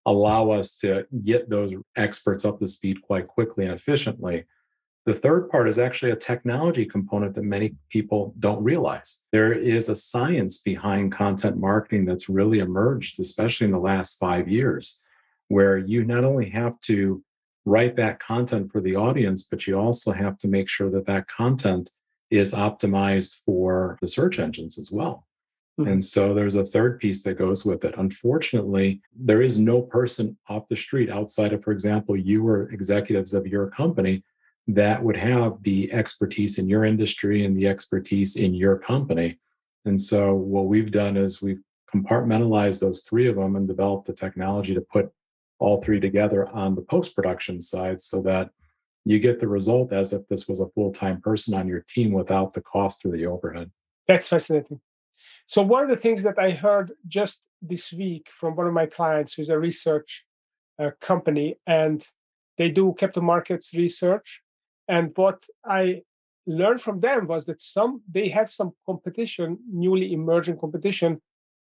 allow 0.05 0.51
us 0.51 0.75
to 0.77 1.05
get 1.23 1.49
those 1.49 1.73
experts 1.95 2.45
up 2.45 2.59
to 2.59 2.67
speed 2.67 3.01
quite 3.01 3.27
quickly 3.27 3.65
and 3.65 3.73
efficiently. 3.73 4.45
The 5.05 5.13
third 5.13 5.49
part 5.49 5.67
is 5.67 5.77
actually 5.77 6.11
a 6.11 6.15
technology 6.15 6.85
component 6.85 7.35
that 7.35 7.43
many 7.43 7.75
people 7.89 8.33
don't 8.39 8.63
realize. 8.63 9.21
There 9.31 9.53
is 9.53 9.87
a 9.87 9.95
science 9.95 10.63
behind 10.63 11.11
content 11.11 11.57
marketing 11.57 12.05
that's 12.05 12.27
really 12.27 12.59
emerged, 12.59 13.19
especially 13.19 13.65
in 13.65 13.71
the 13.71 13.77
last 13.77 14.17
five 14.17 14.47
years, 14.47 15.03
where 15.49 15.77
you 15.77 16.03
not 16.03 16.23
only 16.23 16.49
have 16.49 16.79
to 16.81 17.23
write 17.65 17.95
that 17.97 18.19
content 18.19 18.71
for 18.71 18.81
the 18.81 18.95
audience, 18.95 19.43
but 19.43 19.67
you 19.67 19.77
also 19.77 20.11
have 20.11 20.39
to 20.39 20.47
make 20.47 20.67
sure 20.67 20.89
that 20.89 21.05
that 21.05 21.27
content 21.27 21.91
is 22.31 22.53
optimized 22.53 23.41
for 23.45 23.99
the 24.01 24.07
search 24.07 24.39
engines 24.39 24.79
as 24.79 24.91
well. 24.91 25.27
Mm-hmm. 25.79 25.91
And 25.91 26.05
so 26.05 26.33
there's 26.33 26.55
a 26.55 26.65
third 26.65 26.99
piece 26.99 27.21
that 27.23 27.37
goes 27.37 27.63
with 27.63 27.85
it. 27.85 27.93
Unfortunately, 27.97 29.01
there 29.15 29.41
is 29.41 29.59
no 29.59 29.81
person 29.81 30.37
off 30.47 30.67
the 30.67 30.75
street 30.75 31.11
outside 31.11 31.53
of, 31.53 31.63
for 31.63 31.71
example, 31.71 32.15
you 32.15 32.47
or 32.47 32.71
executives 32.71 33.33
of 33.33 33.45
your 33.45 33.67
company 33.67 34.23
that 34.67 35.01
would 35.03 35.17
have 35.17 35.61
the 35.61 35.91
expertise 35.91 36.57
in 36.57 36.67
your 36.67 36.85
industry 36.85 37.45
and 37.45 37.55
the 37.55 37.67
expertise 37.67 38.35
in 38.35 38.53
your 38.53 38.77
company. 38.77 39.39
And 39.85 39.99
so 39.99 40.33
what 40.33 40.65
we've 40.65 40.91
done 40.91 41.17
is 41.17 41.41
we've 41.41 41.61
compartmentalize 41.95 42.79
those 42.79 43.03
three 43.03 43.27
of 43.27 43.35
them 43.35 43.55
and 43.55 43.67
developed 43.67 44.07
the 44.07 44.13
technology 44.13 44.73
to 44.73 44.81
put 44.81 45.11
all 45.59 45.81
three 45.81 45.99
together 45.99 46.47
on 46.49 46.75
the 46.75 46.81
post 46.81 47.15
production 47.15 47.61
side 47.61 48.01
so 48.01 48.21
that 48.21 48.49
you 49.05 49.19
get 49.19 49.39
the 49.39 49.47
result 49.47 49.93
as 49.93 50.11
if 50.13 50.27
this 50.27 50.47
was 50.47 50.59
a 50.59 50.67
full 50.69 50.91
time 50.91 51.21
person 51.21 51.53
on 51.53 51.67
your 51.67 51.81
team 51.87 52.11
without 52.11 52.53
the 52.53 52.61
cost 52.61 53.05
or 53.05 53.11
the 53.11 53.25
overhead. 53.25 53.71
That's 54.07 54.27
fascinating. 54.27 54.81
So, 55.47 55.61
one 55.61 55.83
of 55.83 55.89
the 55.89 55.95
things 55.95 56.23
that 56.23 56.39
I 56.39 56.51
heard 56.51 56.91
just 57.07 57.43
this 57.61 57.93
week 57.93 58.29
from 58.33 58.55
one 58.55 58.67
of 58.67 58.73
my 58.73 58.87
clients 58.87 59.33
who's 59.33 59.49
a 59.49 59.59
research 59.59 60.25
uh, 60.79 60.91
company 60.99 61.57
and 61.65 62.05
they 62.57 62.69
do 62.69 62.93
capital 62.97 63.23
markets 63.23 63.73
research. 63.73 64.41
And 64.87 65.11
what 65.15 65.45
I 65.65 66.03
learned 66.45 66.81
from 66.81 66.99
them 66.99 67.27
was 67.27 67.45
that 67.45 67.61
some 67.61 68.01
they 68.11 68.29
have 68.29 68.51
some 68.51 68.71
competition, 68.85 69.59
newly 69.71 70.13
emerging 70.13 70.57
competition, 70.59 71.21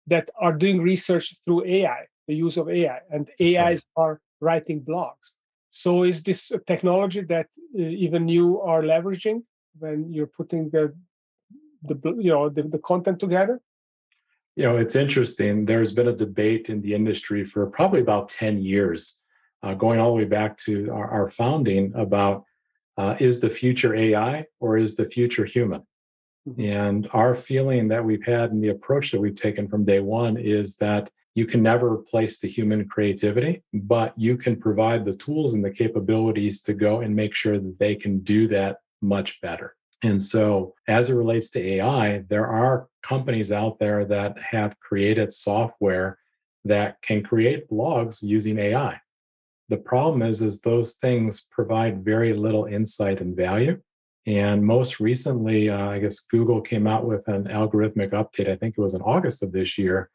that 0.07 0.31
are 0.39 0.53
doing 0.53 0.81
research 0.81 1.35
through 1.45 1.65
AI, 1.65 2.07
the 2.29 2.35
use 2.35 2.57
of 2.57 2.69
AI, 2.69 3.01
and 3.11 3.29
AIs 3.41 3.87
are 3.97 4.21
writing 4.41 4.81
blogs. 4.83 5.37
So 5.71 6.05
is 6.05 6.23
this 6.23 6.51
a 6.51 6.59
technology 6.59 7.23
that 7.23 7.49
uh, 7.79 7.83
even 7.83 8.29
you 8.29 8.61
are 8.61 8.83
leveraging 8.83 9.43
when 9.79 10.13
you're 10.13 10.33
putting 10.39 10.71
the 10.71 10.95
the 11.83 11.97
you 12.19 12.31
know 12.31 12.49
the, 12.49 12.63
the 12.63 12.79
content 12.79 13.21
together? 13.21 13.61
You 14.57 14.65
know, 14.65 14.77
it's 14.79 14.97
interesting. 14.97 15.67
There's 15.67 15.93
been 15.93 16.09
a 16.09 16.17
debate 16.17 16.71
in 16.71 16.81
the 16.81 16.95
industry 16.95 17.45
for 17.45 17.67
probably 17.67 18.01
about 18.01 18.31
10 18.31 18.63
years, 18.63 19.21
uh, 19.63 19.75
going 19.75 20.01
all 20.01 20.13
the 20.13 20.17
way 20.17 20.25
back 20.25 20.57
to 20.65 20.91
our, 20.91 21.11
our 21.11 21.31
founding 21.31 21.93
about 21.95 22.45
uh, 22.97 23.17
is 23.19 23.41
the 23.41 23.50
future 23.50 23.95
AI 23.95 24.47
or 24.61 24.76
is 24.79 24.97
the 24.97 25.05
future 25.05 25.45
human? 25.45 25.83
Mm-hmm. 26.49 26.61
And 26.61 27.09
our 27.12 27.35
feeling 27.35 27.88
that 27.88 28.05
we've 28.05 28.25
had 28.25 28.53
and 28.53 28.62
the 28.62 28.69
approach 28.69 29.11
that 29.12 29.21
we've 29.21 29.35
taken 29.35 29.69
from 29.69 29.85
day 29.85 30.00
one 30.00 30.37
is 30.37 30.76
that 30.76 31.11
you 31.35 31.45
can 31.45 31.62
never 31.62 31.93
replace 31.93 32.38
the 32.38 32.49
human 32.49 32.88
creativity, 32.88 33.62
but 33.75 34.15
you 34.17 34.38
can 34.38 34.59
provide 34.59 35.05
the 35.05 35.17
tools 35.17 35.53
and 35.53 35.62
the 35.62 35.71
capabilities 35.71 36.62
to 36.62 36.73
go 36.73 37.00
and 37.00 37.15
make 37.15 37.35
sure 37.35 37.59
that 37.59 37.79
they 37.79 37.95
can 37.95 38.21
do 38.21 38.49
that 38.49 38.79
much 39.03 39.41
better. 39.43 39.76
And 40.03 40.23
so, 40.23 40.75
as 40.88 41.11
it 41.11 41.15
relates 41.15 41.50
to 41.50 41.62
AI, 41.62 42.25
there 42.29 42.47
are 42.47 42.88
companies 43.03 43.53
out 43.53 43.79
there 43.79 44.05
that 44.07 44.38
have 44.38 44.79
created 44.81 45.33
software 45.33 46.19
that 46.65 47.00
can 47.03 47.23
create 47.23 47.69
blogs 47.69 48.23
using 48.23 48.59
AI. 48.59 48.99
The 49.69 49.77
problem 49.77 50.23
is, 50.23 50.43
is 50.43 50.61
those 50.61 50.95
things 50.97 51.49
provide 51.51 52.05
very 52.05 52.35
little 52.35 52.67
insight 52.67 53.21
and 53.21 53.37
value. 53.37 53.81
And 54.27 54.65
most 54.65 54.99
recently, 55.01 55.71
uh, 55.71 55.89
I 55.89 55.99
guess 55.99 56.21
Google 56.21 56.61
came 56.61 56.87
out 56.87 57.05
with 57.05 57.27
an 57.29 57.45
algorithmic 57.45 58.11
update. 58.11 58.49
I 58.49 58.57
think 58.57 58.75
it 58.77 58.81
was 58.81 58.95
in 58.95 59.03
August 59.03 59.43
of 59.43 59.53
this 59.53 59.79
year, 59.79 60.11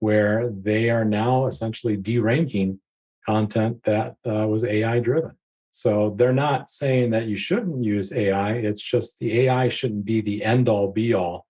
where 0.00 0.50
they 0.50 0.90
are 0.90 1.04
now 1.04 1.46
essentially 1.46 1.96
deranking 1.96 2.78
content 3.24 3.82
that 3.84 4.16
uh, 4.26 4.46
was 4.46 4.64
AI 4.64 5.00
driven. 5.00 5.32
So 5.70 6.14
they're 6.16 6.32
not 6.32 6.70
saying 6.70 7.10
that 7.10 7.26
you 7.26 7.36
shouldn't 7.36 7.84
use 7.84 8.12
AI. 8.12 8.52
It's 8.52 8.82
just 8.82 9.18
the 9.18 9.40
AI 9.40 9.68
shouldn't 9.68 10.06
be 10.06 10.22
the 10.22 10.42
end 10.42 10.68
all 10.68 10.90
be 10.90 11.12
all. 11.12 11.46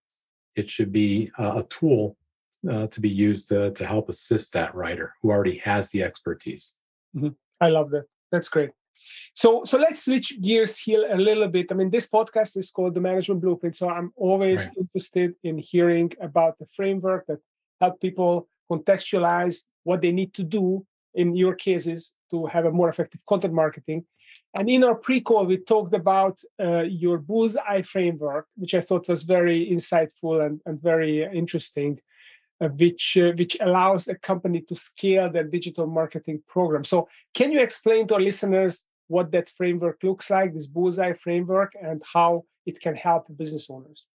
It 0.57 0.71
should 0.71 0.91
be 0.91 1.31
uh, 1.39 1.59
a 1.59 1.63
tool 1.65 2.17
uh, 2.69 2.87
to 2.89 3.01
be 3.01 3.09
used 3.09 3.49
to, 3.49 3.71
to 3.73 3.87
help 3.87 4.09
assist 4.09 4.53
that 4.55 4.75
writer 4.75 5.15
who 5.23 5.31
already 5.31 5.59
has 5.59 5.91
the 5.91 6.03
expertise. 6.03 6.77
Mm-hmm. 7.17 7.29
I 7.61 7.69
love 7.69 7.91
that. 7.91 8.05
That's 8.31 8.49
great. 8.49 8.71
So, 9.35 9.65
so 9.65 9.79
let's 9.79 10.05
switch 10.05 10.41
gears 10.41 10.77
here 10.79 11.07
a 11.11 11.17
little 11.17 11.49
bit. 11.49 11.71
I 11.71 11.75
mean, 11.75 11.91
this 11.91 12.09
podcast 12.09 12.57
is 12.57 12.71
called 12.71 12.95
the 12.95 13.01
Management 13.01 13.41
Blueprint. 13.41 13.77
So 13.77 13.89
I'm 13.89 14.13
always 14.17 14.67
right. 14.67 14.77
interested 14.79 15.35
in 15.45 15.59
hearing 15.59 16.13
about 16.21 16.59
the 16.59 16.67
framework 16.67 17.27
that 17.27 17.39
help 17.81 18.01
people 18.01 18.49
contextualize 18.71 19.63
what 19.85 20.03
they 20.03 20.13
need 20.13 20.35
to 20.35 20.43
do 20.43 20.85
in 21.15 21.37
your 21.37 21.55
cases 21.55 22.15
to 22.31 22.47
have 22.47 22.65
a 22.65 22.73
more 22.73 22.89
effective 22.89 23.25
content 23.27 23.55
marketing. 23.55 24.05
And 24.55 24.69
in 24.69 24.85
our 24.85 24.95
pre-call, 24.95 25.47
we 25.47 25.59
talked 25.59 25.95
about 25.95 26.41
uh, 26.59 26.83
your 26.83 27.19
bullseye 27.19 27.83
framework, 27.83 28.47
which 28.57 28.75
I 28.75 28.81
thought 28.81 29.09
was 29.09 29.23
very 29.23 29.69
insightful 29.71 30.45
and, 30.45 30.61
and 30.67 30.81
very 30.81 31.23
interesting, 31.23 32.01
which 32.61 33.17
uh, 33.17 33.33
which 33.33 33.57
allows 33.61 34.09
a 34.09 34.15
company 34.15 34.61
to 34.63 34.75
scale 34.75 35.31
their 35.31 35.45
digital 35.45 35.87
marketing 35.87 36.43
program. 36.47 36.85
So, 36.85 37.09
can 37.35 37.53
you 37.53 37.61
explain 37.61 38.07
to 38.09 38.15
our 38.15 38.21
listeners 38.21 38.87
what 39.09 39.31
that 39.33 39.49
framework 39.49 40.03
looks 40.03 40.31
like, 40.31 40.55
this 40.55 40.67
bullseye 40.67 41.13
framework, 41.13 41.75
and 41.81 42.03
how 42.13 42.45
it 42.65 42.81
can 42.81 42.97
help 42.97 43.27
business 43.37 43.69
owners? 43.71 44.07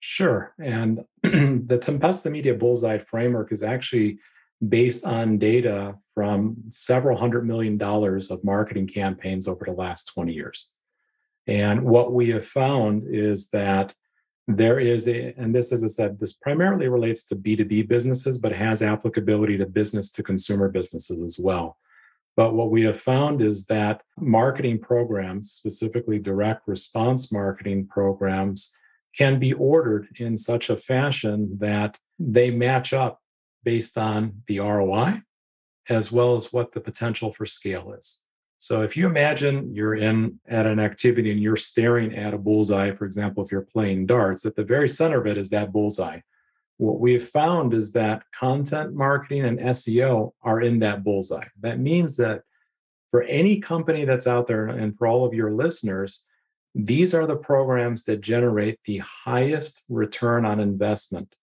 Sure. 0.00 0.54
And 0.62 1.04
the 1.22 1.78
Tempesta 1.78 2.30
Media 2.30 2.54
Bullseye 2.54 2.98
framework 2.98 3.52
is 3.52 3.62
actually 3.62 4.18
based 4.66 5.04
on 5.04 5.38
data 5.38 5.96
from 6.14 6.56
several 6.68 7.16
hundred 7.16 7.46
million 7.46 7.78
dollars 7.78 8.30
of 8.30 8.42
marketing 8.44 8.88
campaigns 8.88 9.46
over 9.46 9.64
the 9.64 9.72
last 9.72 10.06
20 10.14 10.32
years. 10.32 10.70
And 11.46 11.82
what 11.82 12.12
we 12.12 12.30
have 12.30 12.44
found 12.44 13.04
is 13.08 13.48
that 13.50 13.94
there 14.48 14.80
is 14.80 15.06
a, 15.08 15.34
and 15.36 15.54
this, 15.54 15.72
as 15.72 15.84
I 15.84 15.88
said, 15.88 16.18
this 16.18 16.32
primarily 16.32 16.88
relates 16.88 17.24
to 17.24 17.36
B2B 17.36 17.86
businesses, 17.86 18.38
but 18.38 18.50
has 18.50 18.80
applicability 18.80 19.58
to 19.58 19.66
business 19.66 20.10
to 20.12 20.22
consumer 20.22 20.70
businesses 20.70 21.22
as 21.22 21.38
well. 21.38 21.76
But 22.34 22.54
what 22.54 22.70
we 22.70 22.82
have 22.84 22.98
found 22.98 23.42
is 23.42 23.66
that 23.66 24.02
marketing 24.18 24.78
programs, 24.78 25.52
specifically 25.52 26.18
direct 26.18 26.66
response 26.66 27.30
marketing 27.30 27.88
programs, 27.88 28.74
can 29.14 29.38
be 29.38 29.52
ordered 29.52 30.08
in 30.16 30.36
such 30.36 30.70
a 30.70 30.76
fashion 30.76 31.58
that 31.60 31.98
they 32.18 32.50
match 32.50 32.94
up 32.94 33.20
based 33.64 33.98
on 33.98 34.42
the 34.46 34.60
ROI 34.60 35.20
as 35.90 36.10
well 36.10 36.34
as 36.34 36.52
what 36.52 36.72
the 36.72 36.80
potential 36.80 37.32
for 37.32 37.44
scale 37.44 37.92
is. 37.92 38.22
So 38.58 38.82
if 38.82 38.96
you 38.96 39.06
imagine 39.06 39.72
you're 39.72 39.94
in 39.94 40.40
at 40.48 40.66
an 40.66 40.80
activity 40.80 41.30
and 41.30 41.40
you're 41.40 41.56
staring 41.56 42.16
at 42.16 42.34
a 42.34 42.38
bullseye, 42.38 42.90
for 42.90 43.04
example, 43.04 43.44
if 43.44 43.52
you're 43.52 43.62
playing 43.62 44.06
darts, 44.06 44.44
at 44.44 44.56
the 44.56 44.64
very 44.64 44.88
center 44.88 45.20
of 45.20 45.28
it 45.28 45.38
is 45.38 45.50
that 45.50 45.72
bullseye. 45.72 46.20
What 46.76 46.98
we've 46.98 47.26
found 47.26 47.72
is 47.72 47.92
that 47.92 48.24
content 48.38 48.94
marketing 48.94 49.44
and 49.44 49.60
SEO 49.60 50.32
are 50.42 50.60
in 50.60 50.80
that 50.80 51.04
bullseye. 51.04 51.46
That 51.60 51.78
means 51.78 52.16
that 52.16 52.42
for 53.12 53.22
any 53.22 53.60
company 53.60 54.04
that's 54.04 54.26
out 54.26 54.48
there 54.48 54.66
and 54.66 54.96
for 54.98 55.06
all 55.06 55.24
of 55.24 55.34
your 55.34 55.52
listeners, 55.52 56.26
these 56.74 57.14
are 57.14 57.26
the 57.26 57.36
programs 57.36 58.04
that 58.04 58.20
generate 58.20 58.80
the 58.84 58.98
highest 58.98 59.84
return 59.88 60.44
on 60.44 60.58
investment 60.58 61.34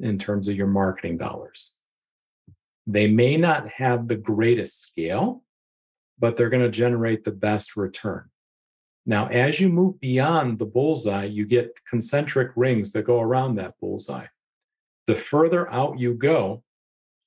in 0.00 0.16
terms 0.16 0.46
of 0.46 0.56
your 0.56 0.68
marketing 0.68 1.18
dollars. 1.18 1.74
They 2.86 3.08
may 3.08 3.36
not 3.36 3.68
have 3.68 4.06
the 4.06 4.16
greatest 4.16 4.80
scale, 4.80 5.42
but 6.20 6.36
they're 6.36 6.50
going 6.50 6.62
to 6.62 6.70
generate 6.70 7.24
the 7.24 7.32
best 7.32 7.76
return. 7.76 8.30
Now, 9.06 9.26
as 9.28 9.58
you 9.58 9.68
move 9.68 9.98
beyond 9.98 10.58
the 10.58 10.66
bullseye, 10.66 11.24
you 11.24 11.46
get 11.46 11.80
concentric 11.88 12.52
rings 12.54 12.92
that 12.92 13.06
go 13.06 13.20
around 13.20 13.56
that 13.56 13.74
bullseye. 13.80 14.26
The 15.06 15.14
further 15.16 15.68
out 15.72 15.98
you 15.98 16.14
go, 16.14 16.62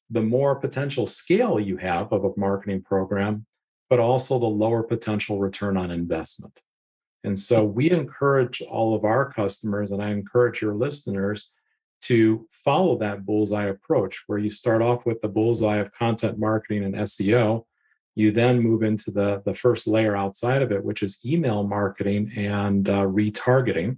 the 0.09 0.21
more 0.21 0.55
potential 0.55 1.07
scale 1.07 1.59
you 1.59 1.77
have 1.77 2.13
of 2.13 2.23
a 2.23 2.31
marketing 2.37 2.83
program, 2.83 3.45
but 3.89 3.99
also 3.99 4.39
the 4.39 4.45
lower 4.45 4.83
potential 4.83 5.39
return 5.39 5.75
on 5.75 5.89
investment. 5.91 6.61
And 7.23 7.37
so 7.37 7.63
we 7.63 7.89
encourage 7.89 8.61
all 8.61 8.95
of 8.95 9.05
our 9.05 9.31
customers, 9.31 9.91
and 9.91 10.01
I 10.01 10.11
encourage 10.11 10.61
your 10.61 10.75
listeners 10.75 11.49
to 12.01 12.47
follow 12.51 12.97
that 12.99 13.25
bullseye 13.25 13.67
approach, 13.67 14.23
where 14.27 14.37
you 14.37 14.49
start 14.49 14.81
off 14.81 15.05
with 15.05 15.21
the 15.21 15.29
bullseye 15.29 15.77
of 15.77 15.93
content 15.93 16.37
marketing 16.37 16.83
and 16.83 16.95
SEO. 16.95 17.65
You 18.15 18.31
then 18.31 18.59
move 18.59 18.83
into 18.83 19.11
the, 19.11 19.41
the 19.45 19.53
first 19.53 19.87
layer 19.87 20.15
outside 20.15 20.61
of 20.61 20.71
it, 20.71 20.83
which 20.83 21.01
is 21.01 21.19
email 21.25 21.63
marketing 21.63 22.31
and 22.35 22.87
uh, 22.87 23.01
retargeting. 23.01 23.97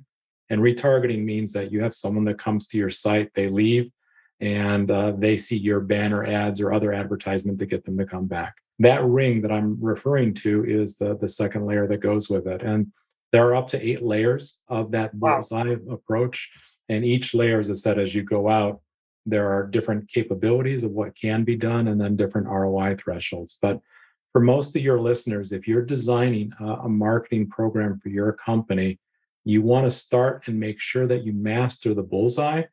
And 0.50 0.62
retargeting 0.62 1.24
means 1.24 1.52
that 1.54 1.72
you 1.72 1.82
have 1.84 1.94
someone 1.94 2.26
that 2.26 2.38
comes 2.38 2.68
to 2.68 2.78
your 2.78 2.90
site, 2.90 3.34
they 3.34 3.50
leave, 3.50 3.92
and 4.40 4.90
uh, 4.90 5.14
they 5.18 5.38
see 5.38 5.58
your 5.58 5.80
banner 5.80 6.26
ads 6.26 6.62
or 6.62 6.74
other 6.74 6.94
advertisement 6.94 7.60
to 7.60 7.66
get 7.66 7.84
them 7.84 7.98
to 7.98 8.06
come 8.06 8.28
back. 8.28 8.56
That 8.80 9.04
ring 9.04 9.42
that 9.42 9.52
I'm 9.52 9.78
referring 9.82 10.34
to 10.36 10.66
is 10.66 10.98
the, 10.98 11.18
the 11.18 11.30
second 11.30 11.66
layer 11.66 11.88
that 11.88 11.98
goes 11.98 12.30
with 12.30 12.46
it. 12.48 12.62
And 12.62 12.92
there 13.32 13.48
are 13.48 13.56
up 13.56 13.68
to 13.70 13.86
eight 13.86 14.02
layers 14.02 14.60
of 14.68 14.92
that 14.92 15.18
bullseye 15.20 15.76
wow. 15.76 15.94
approach. 15.94 16.50
And 16.90 17.04
each 17.04 17.34
layer, 17.34 17.60
as 17.60 17.70
I 17.70 17.74
said, 17.74 18.00
as 18.00 18.14
you 18.14 18.24
go 18.24 18.50
out, 18.50 18.82
there 19.26 19.52
are 19.52 19.66
different 19.66 20.08
capabilities 20.08 20.84
of 20.84 20.92
what 20.92 21.16
can 21.16 21.44
be 21.44 21.56
done 21.56 21.88
and 21.88 22.00
then 22.00 22.16
different 22.16 22.48
ROI 22.48 22.96
thresholds. 22.98 23.58
But 23.60 23.80
for 24.36 24.42
most 24.42 24.75
of 24.75 24.82
your 24.82 25.00
listeners, 25.00 25.54
if 25.54 25.65
you're 25.65 25.82
designing 25.82 26.51
a, 26.60 26.65
a 26.65 26.89
marketing 26.89 27.48
program 27.48 27.98
for 27.98 28.10
your 28.10 28.34
company, 28.34 29.00
you 29.46 29.62
want 29.62 29.86
to 29.86 29.89
start 29.89 30.44
and 30.48 30.60
make 30.60 30.77
sure 30.77 31.08
that 31.08 31.24
you 31.24 31.32
master 31.32 31.94
the 31.94 32.04
bullseye 32.04 32.63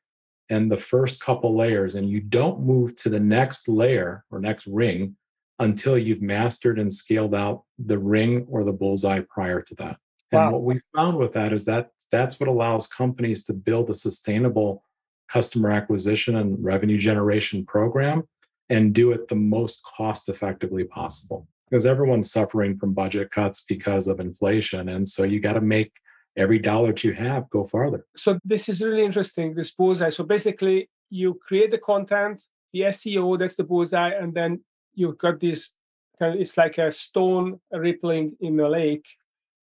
and 0.50 0.68
the 0.68 0.76
first 0.76 1.20
couple 1.20 1.56
layers, 1.56 1.94
and 1.94 2.10
you 2.10 2.18
don't 2.18 2.58
move 2.66 2.96
to 2.96 3.08
the 3.08 3.20
next 3.20 3.68
layer 3.68 4.24
or 4.32 4.40
next 4.40 4.66
ring 4.66 5.14
until 5.60 5.96
you've 5.96 6.20
mastered 6.20 6.80
and 6.80 6.92
scaled 6.92 7.32
out 7.32 7.62
the 7.78 7.96
ring 7.96 8.44
or 8.50 8.64
the 8.64 8.72
bullseye 8.72 9.20
prior 9.20 9.62
to 9.62 9.76
that. 9.76 9.98
And 10.32 10.40
wow. 10.40 10.50
what 10.50 10.62
we 10.64 10.80
found 10.96 11.16
with 11.16 11.32
that 11.34 11.52
is 11.52 11.64
that 11.66 11.90
that's 12.10 12.40
what 12.40 12.48
allows 12.48 12.88
companies 12.88 13.44
to 13.44 13.52
build 13.52 13.88
a 13.88 13.94
sustainable 13.94 14.82
customer 15.28 15.70
acquisition 15.70 16.34
and 16.34 16.56
revenue 16.64 16.98
generation 16.98 17.64
program 17.64 18.24
and 18.68 18.92
do 18.92 19.12
it 19.12 19.28
the 19.28 19.36
most 19.36 19.84
cost 19.84 20.28
effectively 20.28 20.82
possible 20.82 21.46
because 21.72 21.86
everyone's 21.86 22.30
suffering 22.30 22.76
from 22.76 22.92
budget 22.92 23.30
cuts 23.30 23.64
because 23.66 24.06
of 24.06 24.20
inflation 24.20 24.90
and 24.90 25.08
so 25.08 25.22
you 25.22 25.40
got 25.40 25.54
to 25.54 25.62
make 25.62 25.90
every 26.36 26.58
dollar 26.58 26.88
that 26.88 27.02
you 27.02 27.14
have 27.14 27.48
go 27.48 27.64
farther. 27.64 28.04
So 28.14 28.38
this 28.44 28.68
is 28.68 28.82
really 28.82 29.04
interesting 29.04 29.54
this 29.54 29.70
bullseye. 29.70 30.10
So 30.10 30.22
basically 30.22 30.90
you 31.08 31.40
create 31.46 31.70
the 31.70 31.78
content 31.78 32.42
the 32.74 32.80
seo 32.96 33.38
that's 33.38 33.56
the 33.56 33.64
bullseye 33.64 34.10
and 34.10 34.34
then 34.34 34.60
you've 34.94 35.16
got 35.16 35.40
this 35.40 35.74
kind 36.18 36.34
of, 36.34 36.40
it's 36.42 36.58
like 36.58 36.76
a 36.76 36.92
stone 36.92 37.58
rippling 37.72 38.36
in 38.40 38.60
a 38.60 38.68
lake. 38.68 39.06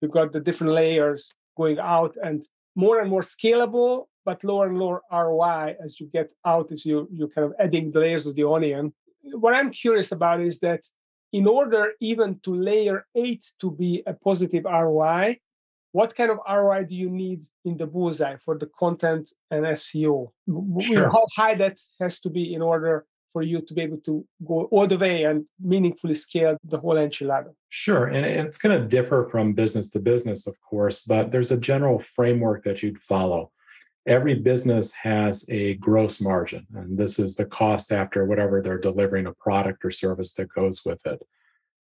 You've 0.00 0.10
got 0.10 0.32
the 0.32 0.40
different 0.40 0.72
layers 0.72 1.34
going 1.58 1.78
out 1.78 2.16
and 2.22 2.42
more 2.74 3.00
and 3.00 3.10
more 3.10 3.20
scalable 3.20 4.06
but 4.24 4.42
lower 4.44 4.66
and 4.68 4.78
lower 4.78 5.02
roi 5.12 5.76
as 5.84 6.00
you 6.00 6.06
get 6.06 6.30
out 6.46 6.72
as 6.72 6.86
you 6.86 7.06
you 7.12 7.28
kind 7.28 7.46
of 7.48 7.52
adding 7.60 7.92
the 7.92 8.00
layers 8.00 8.26
of 8.26 8.34
the 8.34 8.48
onion. 8.48 8.94
What 9.44 9.54
i'm 9.54 9.70
curious 9.70 10.10
about 10.12 10.40
is 10.40 10.60
that 10.60 10.80
in 11.32 11.46
order 11.46 11.92
even 12.00 12.40
to 12.40 12.54
layer 12.54 13.06
eight 13.14 13.44
to 13.60 13.70
be 13.70 14.02
a 14.06 14.14
positive 14.14 14.64
roi 14.64 15.38
what 15.92 16.14
kind 16.14 16.30
of 16.30 16.38
ROI 16.48 16.84
do 16.84 16.94
you 16.94 17.10
need 17.10 17.44
in 17.64 17.76
the 17.76 17.86
bullseye 17.86 18.36
for 18.36 18.58
the 18.58 18.66
content 18.66 19.32
and 19.50 19.64
SEO? 19.64 20.30
Sure. 20.80 21.10
How 21.10 21.26
high 21.36 21.54
that 21.56 21.80
has 22.00 22.20
to 22.20 22.30
be 22.30 22.54
in 22.54 22.62
order 22.62 23.06
for 23.32 23.42
you 23.42 23.60
to 23.60 23.74
be 23.74 23.82
able 23.82 23.98
to 23.98 24.24
go 24.46 24.64
all 24.64 24.86
the 24.86 24.98
way 24.98 25.24
and 25.24 25.44
meaningfully 25.60 26.14
scale 26.14 26.56
the 26.64 26.78
whole 26.78 26.98
entry 26.98 27.26
level? 27.26 27.56
Sure. 27.68 28.06
And 28.06 28.24
it's 28.24 28.58
going 28.58 28.80
to 28.80 28.86
differ 28.86 29.28
from 29.30 29.54
business 29.54 29.90
to 29.92 30.00
business, 30.00 30.46
of 30.46 30.54
course, 30.60 31.04
but 31.04 31.30
there's 31.30 31.50
a 31.50 31.60
general 31.60 31.98
framework 31.98 32.64
that 32.64 32.82
you'd 32.82 33.00
follow. 33.00 33.50
Every 34.08 34.34
business 34.34 34.92
has 34.94 35.48
a 35.50 35.74
gross 35.74 36.20
margin, 36.20 36.66
and 36.74 36.98
this 36.98 37.18
is 37.18 37.36
the 37.36 37.44
cost 37.44 37.92
after 37.92 38.24
whatever 38.24 38.60
they're 38.60 38.78
delivering 38.78 39.26
a 39.26 39.34
product 39.34 39.84
or 39.84 39.90
service 39.90 40.32
that 40.34 40.48
goes 40.48 40.84
with 40.84 41.06
it 41.06 41.20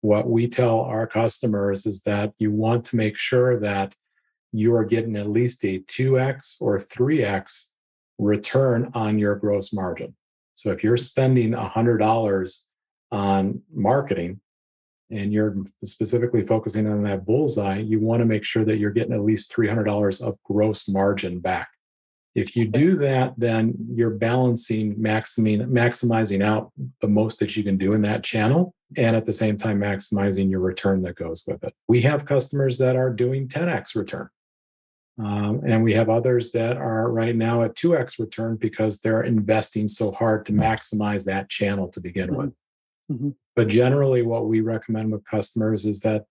what 0.06 0.28
we 0.28 0.46
tell 0.46 0.80
our 0.80 1.06
customers 1.06 1.85
is 1.87 2.02
that 2.02 2.32
you 2.38 2.52
want 2.52 2.85
to 2.85 2.96
make 2.96 3.16
sure 3.16 3.58
that 3.58 3.94
you 4.52 4.75
are 4.75 4.85
getting 4.85 5.16
at 5.16 5.28
least 5.28 5.64
a 5.64 5.80
2x 5.80 6.56
or 6.61 6.78
3x 6.78 7.70
return 8.18 8.90
on 8.94 9.18
your 9.18 9.35
gross 9.35 9.73
margin. 9.73 10.14
So 10.54 10.70
if 10.70 10.82
you're 10.85 10.96
spending 10.96 11.50
$100 11.50 12.62
on 13.11 13.62
marketing 13.75 14.40
and 15.11 15.32
you're 15.32 15.56
specifically 15.85 16.46
focusing 16.46 16.87
on 16.87 17.02
that 17.02 17.26
bullseye, 17.26 17.78
you 17.78 18.00
want 18.00 18.20
to 18.20 18.26
make 18.26 18.44
sure 18.44 18.64
that 18.64 18.78
you're 18.78 18.90
getting 18.92 19.12
at 19.12 19.25
least 19.25 19.54
$300 19.54 20.23
of 20.23 20.38
gross 20.44 20.88
margin 20.88 21.40
back. 21.40 21.68
If 22.37 22.55
you 22.55 22.66
do 22.66 22.99
that, 22.99 23.33
then 23.38 23.75
you're 23.95 24.11
balancing 24.11 24.95
maximizing, 24.97 25.66
maximizing 25.69 26.45
out 26.45 26.71
the 27.00 27.09
most 27.09 27.40
that 27.40 27.57
you 27.57 27.64
can 27.64 27.78
do 27.78 27.95
in 27.95 28.02
that 28.02 28.23
channel 28.23 28.75
and 28.95 29.16
at 29.16 29.25
the 29.25 29.33
same 29.33 29.57
time 29.57 29.81
maximizing 29.81 30.50
your 30.50 30.61
return 30.61 31.00
that 31.02 31.16
goes 31.16 31.45
with 31.47 31.64
it. 31.64 31.73
We 31.88 32.02
have 32.02 32.26
customers 32.26 32.76
that 32.76 32.95
are 32.95 33.11
doing 33.11 33.49
10x 33.49 33.97
return. 33.97 34.28
Um, 35.19 35.62
and 35.66 35.83
we 35.83 35.95
have 35.95 36.11
others 36.11 36.52
that 36.52 36.76
are 36.76 37.11
right 37.11 37.35
now 37.35 37.62
at 37.62 37.75
2x 37.75 38.19
return 38.19 38.57
because 38.57 39.00
they're 39.00 39.23
investing 39.23 39.88
so 39.88 40.12
hard 40.12 40.45
to 40.45 40.52
maximize 40.52 41.25
that 41.25 41.49
channel 41.49 41.88
to 41.88 42.00
begin 42.00 42.35
with. 42.35 42.50
Mm-hmm. 43.11 43.14
mm-hmm. 43.14 43.31
But 43.55 43.69
generally, 43.69 44.21
what 44.21 44.45
we 44.45 44.61
recommend 44.61 45.11
with 45.11 45.25
customers 45.25 45.87
is 45.87 46.00
that 46.00 46.26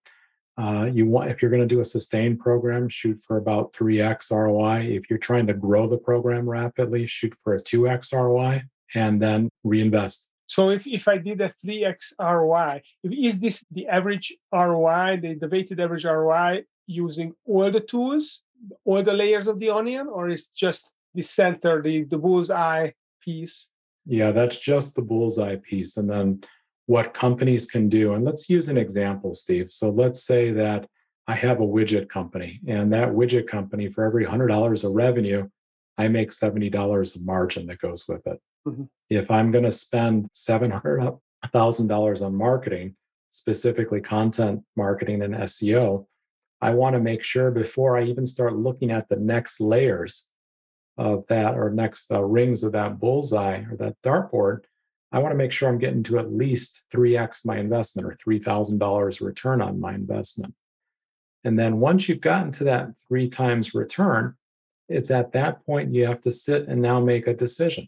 uh, 0.57 0.85
you 0.85 1.05
want 1.05 1.29
if 1.29 1.41
you're 1.41 1.51
going 1.51 1.67
to 1.67 1.75
do 1.75 1.81
a 1.81 1.85
sustained 1.85 2.39
program, 2.39 2.87
shoot 2.87 3.21
for 3.21 3.37
about 3.37 3.73
3x 3.73 4.31
ROI. 4.31 4.83
If 4.83 5.09
you're 5.09 5.19
trying 5.19 5.47
to 5.47 5.53
grow 5.53 5.87
the 5.87 5.97
program 5.97 6.47
rapidly, 6.47 7.05
shoot 7.07 7.33
for 7.43 7.55
a 7.55 7.59
2x 7.59 8.13
ROI 8.13 8.63
and 8.93 9.21
then 9.21 9.49
reinvest. 9.63 10.31
So 10.47 10.69
if, 10.69 10.85
if 10.87 11.07
I 11.07 11.17
did 11.17 11.41
a 11.41 11.49
3x 11.49 12.13
ROI, 12.19 12.81
is 13.03 13.39
this 13.39 13.65
the 13.71 13.87
average 13.87 14.35
ROI, 14.53 15.19
the, 15.21 15.33
the 15.33 15.47
weighted 15.47 15.79
average 15.79 16.05
ROI 16.05 16.63
using 16.87 17.33
all 17.45 17.69
the 17.71 17.79
tools, 17.79 18.43
all 18.85 19.03
the 19.03 19.13
layers 19.13 19.47
of 19.47 19.59
the 19.59 19.71
onion, 19.71 20.07
or 20.07 20.29
is 20.29 20.47
just 20.47 20.93
the 21.13 21.23
center, 21.23 21.81
the, 21.81 22.03
the 22.03 22.17
bullseye 22.17 22.91
piece? 23.21 23.71
Yeah, 24.05 24.31
that's 24.31 24.59
just 24.59 24.95
the 24.95 25.01
bullseye 25.01 25.57
piece. 25.57 25.97
And 25.97 26.09
then 26.09 26.41
what 26.87 27.13
companies 27.13 27.65
can 27.65 27.89
do. 27.89 28.13
And 28.13 28.23
let's 28.23 28.49
use 28.49 28.69
an 28.69 28.77
example, 28.77 29.33
Steve. 29.33 29.71
So 29.71 29.89
let's 29.89 30.23
say 30.23 30.51
that 30.51 30.87
I 31.27 31.33
have 31.35 31.59
a 31.59 31.65
widget 31.65 32.07
company, 32.07 32.59
and 32.67 32.93
that 32.93 33.09
widget 33.09 33.47
company, 33.47 33.89
for 33.89 34.03
every 34.03 34.25
$100 34.25 34.83
of 34.83 34.91
revenue, 34.93 35.49
I 35.97 36.07
make 36.07 36.29
$70 36.29 37.15
of 37.15 37.25
margin 37.25 37.65
that 37.67 37.79
goes 37.79 38.07
with 38.07 38.27
it. 38.27 38.39
Mm-hmm. 38.67 38.83
If 39.09 39.31
I'm 39.31 39.49
going 39.49 39.63
to 39.63 39.71
spend 39.71 40.29
$700,000 40.33 42.21
on 42.25 42.35
marketing, 42.35 42.95
specifically 43.31 44.01
content 44.01 44.61
marketing 44.75 45.23
and 45.23 45.33
SEO, 45.35 46.05
I 46.61 46.71
want 46.71 46.95
to 46.95 46.99
make 46.99 47.23
sure 47.23 47.51
before 47.51 47.97
I 47.97 48.03
even 48.03 48.25
start 48.25 48.55
looking 48.55 48.91
at 48.91 49.09
the 49.09 49.17
next 49.17 49.59
layers 49.59 50.27
of 50.97 51.25
that 51.27 51.55
or 51.55 51.69
next 51.69 52.11
uh, 52.11 52.23
rings 52.23 52.63
of 52.63 52.71
that 52.71 52.99
bullseye 52.99 53.63
or 53.69 53.75
that 53.77 53.95
dartboard, 54.03 54.61
I 55.11 55.19
want 55.19 55.31
to 55.31 55.37
make 55.37 55.51
sure 55.51 55.69
I'm 55.69 55.77
getting 55.77 56.03
to 56.03 56.19
at 56.19 56.33
least 56.33 56.83
3x 56.93 57.45
my 57.45 57.57
investment 57.57 58.07
or 58.07 58.17
$3,000 58.17 59.21
return 59.21 59.61
on 59.61 59.79
my 59.79 59.93
investment. 59.93 60.53
And 61.43 61.57
then 61.57 61.79
once 61.79 62.09
you've 62.09 62.21
gotten 62.21 62.51
to 62.53 62.63
that 62.65 62.89
three 63.07 63.29
times 63.29 63.75
return, 63.75 64.35
it's 64.89 65.11
at 65.11 65.31
that 65.33 65.65
point 65.65 65.93
you 65.93 66.05
have 66.05 66.21
to 66.21 66.31
sit 66.31 66.67
and 66.67 66.81
now 66.81 66.99
make 66.99 67.27
a 67.27 67.33
decision. 67.33 67.87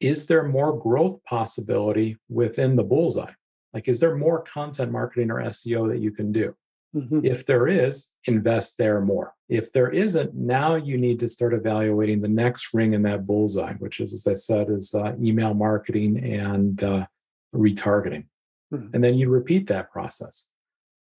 Is 0.00 0.26
there 0.26 0.44
more 0.44 0.78
growth 0.78 1.22
possibility 1.24 2.16
within 2.28 2.76
the 2.76 2.84
bullseye? 2.84 3.32
Like, 3.72 3.88
is 3.88 4.00
there 4.00 4.16
more 4.16 4.42
content 4.42 4.92
marketing 4.92 5.30
or 5.30 5.42
SEO 5.42 5.88
that 5.88 6.00
you 6.00 6.10
can 6.10 6.32
do? 6.32 6.54
Mm-hmm. 6.96 7.20
If 7.24 7.44
there 7.44 7.68
is, 7.68 8.14
invest 8.24 8.78
there 8.78 9.00
more. 9.02 9.34
If 9.50 9.70
there 9.72 9.90
isn't, 9.90 10.34
now 10.34 10.76
you 10.76 10.96
need 10.96 11.20
to 11.20 11.28
start 11.28 11.52
evaluating 11.52 12.22
the 12.22 12.28
next 12.28 12.72
ring 12.72 12.94
in 12.94 13.02
that 13.02 13.26
bullseye, 13.26 13.74
which 13.74 14.00
is, 14.00 14.14
as 14.14 14.26
I 14.26 14.34
said, 14.34 14.70
is 14.70 14.94
uh, 14.94 15.12
email 15.20 15.52
marketing 15.52 16.18
and 16.24 16.82
uh, 16.82 17.06
retargeting. 17.54 18.24
Mm-hmm. 18.72 18.94
And 18.94 19.04
then 19.04 19.14
you 19.14 19.28
repeat 19.28 19.66
that 19.66 19.92
process. 19.92 20.48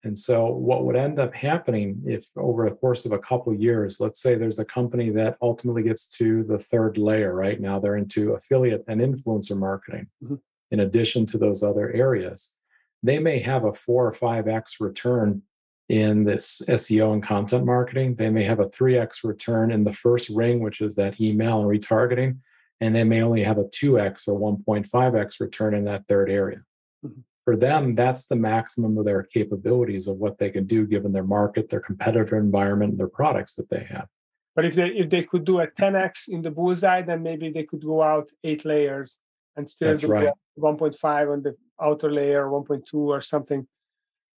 And 0.04 0.18
so, 0.18 0.46
what 0.46 0.84
would 0.84 0.96
end 0.96 1.18
up 1.18 1.34
happening 1.34 2.02
if 2.06 2.26
over 2.36 2.68
the 2.68 2.74
course 2.74 3.04
of 3.06 3.12
a 3.12 3.18
couple 3.18 3.52
of 3.52 3.60
years, 3.60 4.00
let's 4.00 4.20
say 4.20 4.34
there's 4.34 4.58
a 4.58 4.64
company 4.64 5.10
that 5.10 5.36
ultimately 5.42 5.82
gets 5.82 6.08
to 6.18 6.44
the 6.44 6.58
third 6.58 6.98
layer, 6.98 7.34
right 7.34 7.60
now 7.60 7.78
they're 7.78 7.96
into 7.96 8.32
affiliate 8.32 8.84
and 8.88 9.00
influencer 9.00 9.56
marketing, 9.56 10.08
mm-hmm. 10.22 10.36
in 10.70 10.80
addition 10.80 11.26
to 11.26 11.38
those 11.38 11.62
other 11.62 11.92
areas, 11.92 12.56
they 13.02 13.18
may 13.18 13.38
have 13.40 13.64
a 13.64 13.72
four 13.72 14.06
or 14.06 14.12
5x 14.12 14.80
return 14.80 15.42
in 15.88 16.24
this 16.24 16.62
SEO 16.68 17.14
and 17.14 17.22
content 17.22 17.64
marketing. 17.64 18.14
They 18.14 18.30
may 18.30 18.44
have 18.44 18.60
a 18.60 18.66
3x 18.66 19.24
return 19.24 19.72
in 19.72 19.84
the 19.84 19.92
first 19.92 20.28
ring, 20.28 20.60
which 20.60 20.80
is 20.80 20.94
that 20.96 21.20
email 21.20 21.60
and 21.60 21.68
retargeting, 21.68 22.38
and 22.80 22.94
they 22.94 23.04
may 23.04 23.22
only 23.22 23.42
have 23.42 23.58
a 23.58 23.64
2x 23.64 24.28
or 24.28 24.38
1.5x 24.38 25.40
return 25.40 25.74
in 25.74 25.84
that 25.84 26.06
third 26.06 26.30
area. 26.30 26.62
Mm-hmm. 27.04 27.20
For 27.44 27.56
them, 27.56 27.94
that's 27.94 28.26
the 28.26 28.36
maximum 28.36 28.98
of 28.98 29.06
their 29.06 29.22
capabilities 29.22 30.06
of 30.06 30.18
what 30.18 30.36
they 30.36 30.50
can 30.50 30.66
do 30.66 30.86
given 30.86 31.12
their 31.12 31.24
market, 31.24 31.70
their 31.70 31.80
competitive 31.80 32.34
environment, 32.34 32.98
their 32.98 33.08
products 33.08 33.54
that 33.54 33.70
they 33.70 33.84
have. 33.84 34.06
But 34.54 34.66
if 34.66 34.74
they 34.74 34.88
if 34.88 35.08
they 35.08 35.22
could 35.22 35.44
do 35.44 35.60
a 35.60 35.68
10x 35.68 36.28
in 36.28 36.42
the 36.42 36.50
bullseye, 36.50 37.00
then 37.02 37.22
maybe 37.22 37.50
they 37.50 37.62
could 37.62 37.82
go 37.82 38.02
out 38.02 38.28
eight 38.44 38.66
layers 38.66 39.20
and 39.56 39.70
still 39.70 39.88
That's 39.88 40.04
right. 40.04 40.28
1.5 40.58 41.32
on 41.32 41.42
the 41.42 41.56
outer 41.80 42.10
layer, 42.10 42.44
1.2 42.46 42.92
or 42.94 43.20
something. 43.20 43.66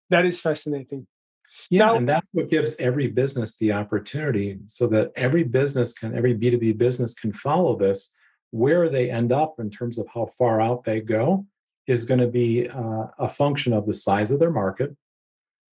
That 0.10 0.26
is 0.26 0.40
fascinating. 0.40 1.08
Yeah, 1.70 1.86
now, 1.86 1.96
and 1.96 2.10
that's 2.10 2.28
what 2.32 2.50
gives 2.50 2.76
every 2.80 3.08
business 3.08 3.58
the 3.58 3.72
opportunity 3.74 4.60
so 4.66 4.88
that 4.88 5.12
every 5.16 5.44
business 5.44 5.94
can, 5.94 6.16
every 6.16 6.36
B2B 6.36 6.78
business 6.78 7.14
can 7.14 7.32
follow 7.32 7.78
this. 7.78 8.16
Where 8.52 8.90
they 8.90 9.12
end 9.12 9.32
up 9.32 9.60
in 9.60 9.70
terms 9.70 10.00
of 10.00 10.08
how 10.12 10.28
far 10.38 10.60
out 10.60 10.84
they 10.84 11.02
go 11.02 11.46
is 11.86 12.06
going 12.06 12.20
to 12.20 12.28
be 12.28 12.68
uh, 12.68 13.06
a 13.20 13.30
function 13.30 13.74
of 13.74 13.86
the 13.86 13.94
size 13.94 14.32
of 14.32 14.40
their 14.40 14.52
market. 14.52 14.96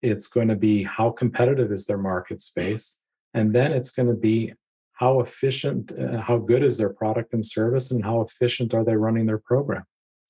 It's 0.02 0.28
going 0.28 0.50
to 0.50 0.56
be 0.56 0.84
how 0.84 1.12
competitive 1.12 1.72
is 1.72 1.86
their 1.86 1.98
market 1.98 2.42
space. 2.42 3.02
And 3.34 3.54
then 3.54 3.72
it's 3.72 3.92
going 3.92 4.08
to 4.08 4.14
be 4.16 4.54
how 4.94 5.20
efficient, 5.20 5.92
uh, 5.98 6.22
how 6.22 6.38
good 6.38 6.64
is 6.64 6.78
their 6.78 6.90
product 6.90 7.34
and 7.34 7.46
service, 7.46 7.92
and 7.92 8.04
how 8.04 8.22
efficient 8.22 8.74
are 8.74 8.84
they 8.84 8.96
running 8.96 9.26
their 9.26 9.38
program. 9.38 9.84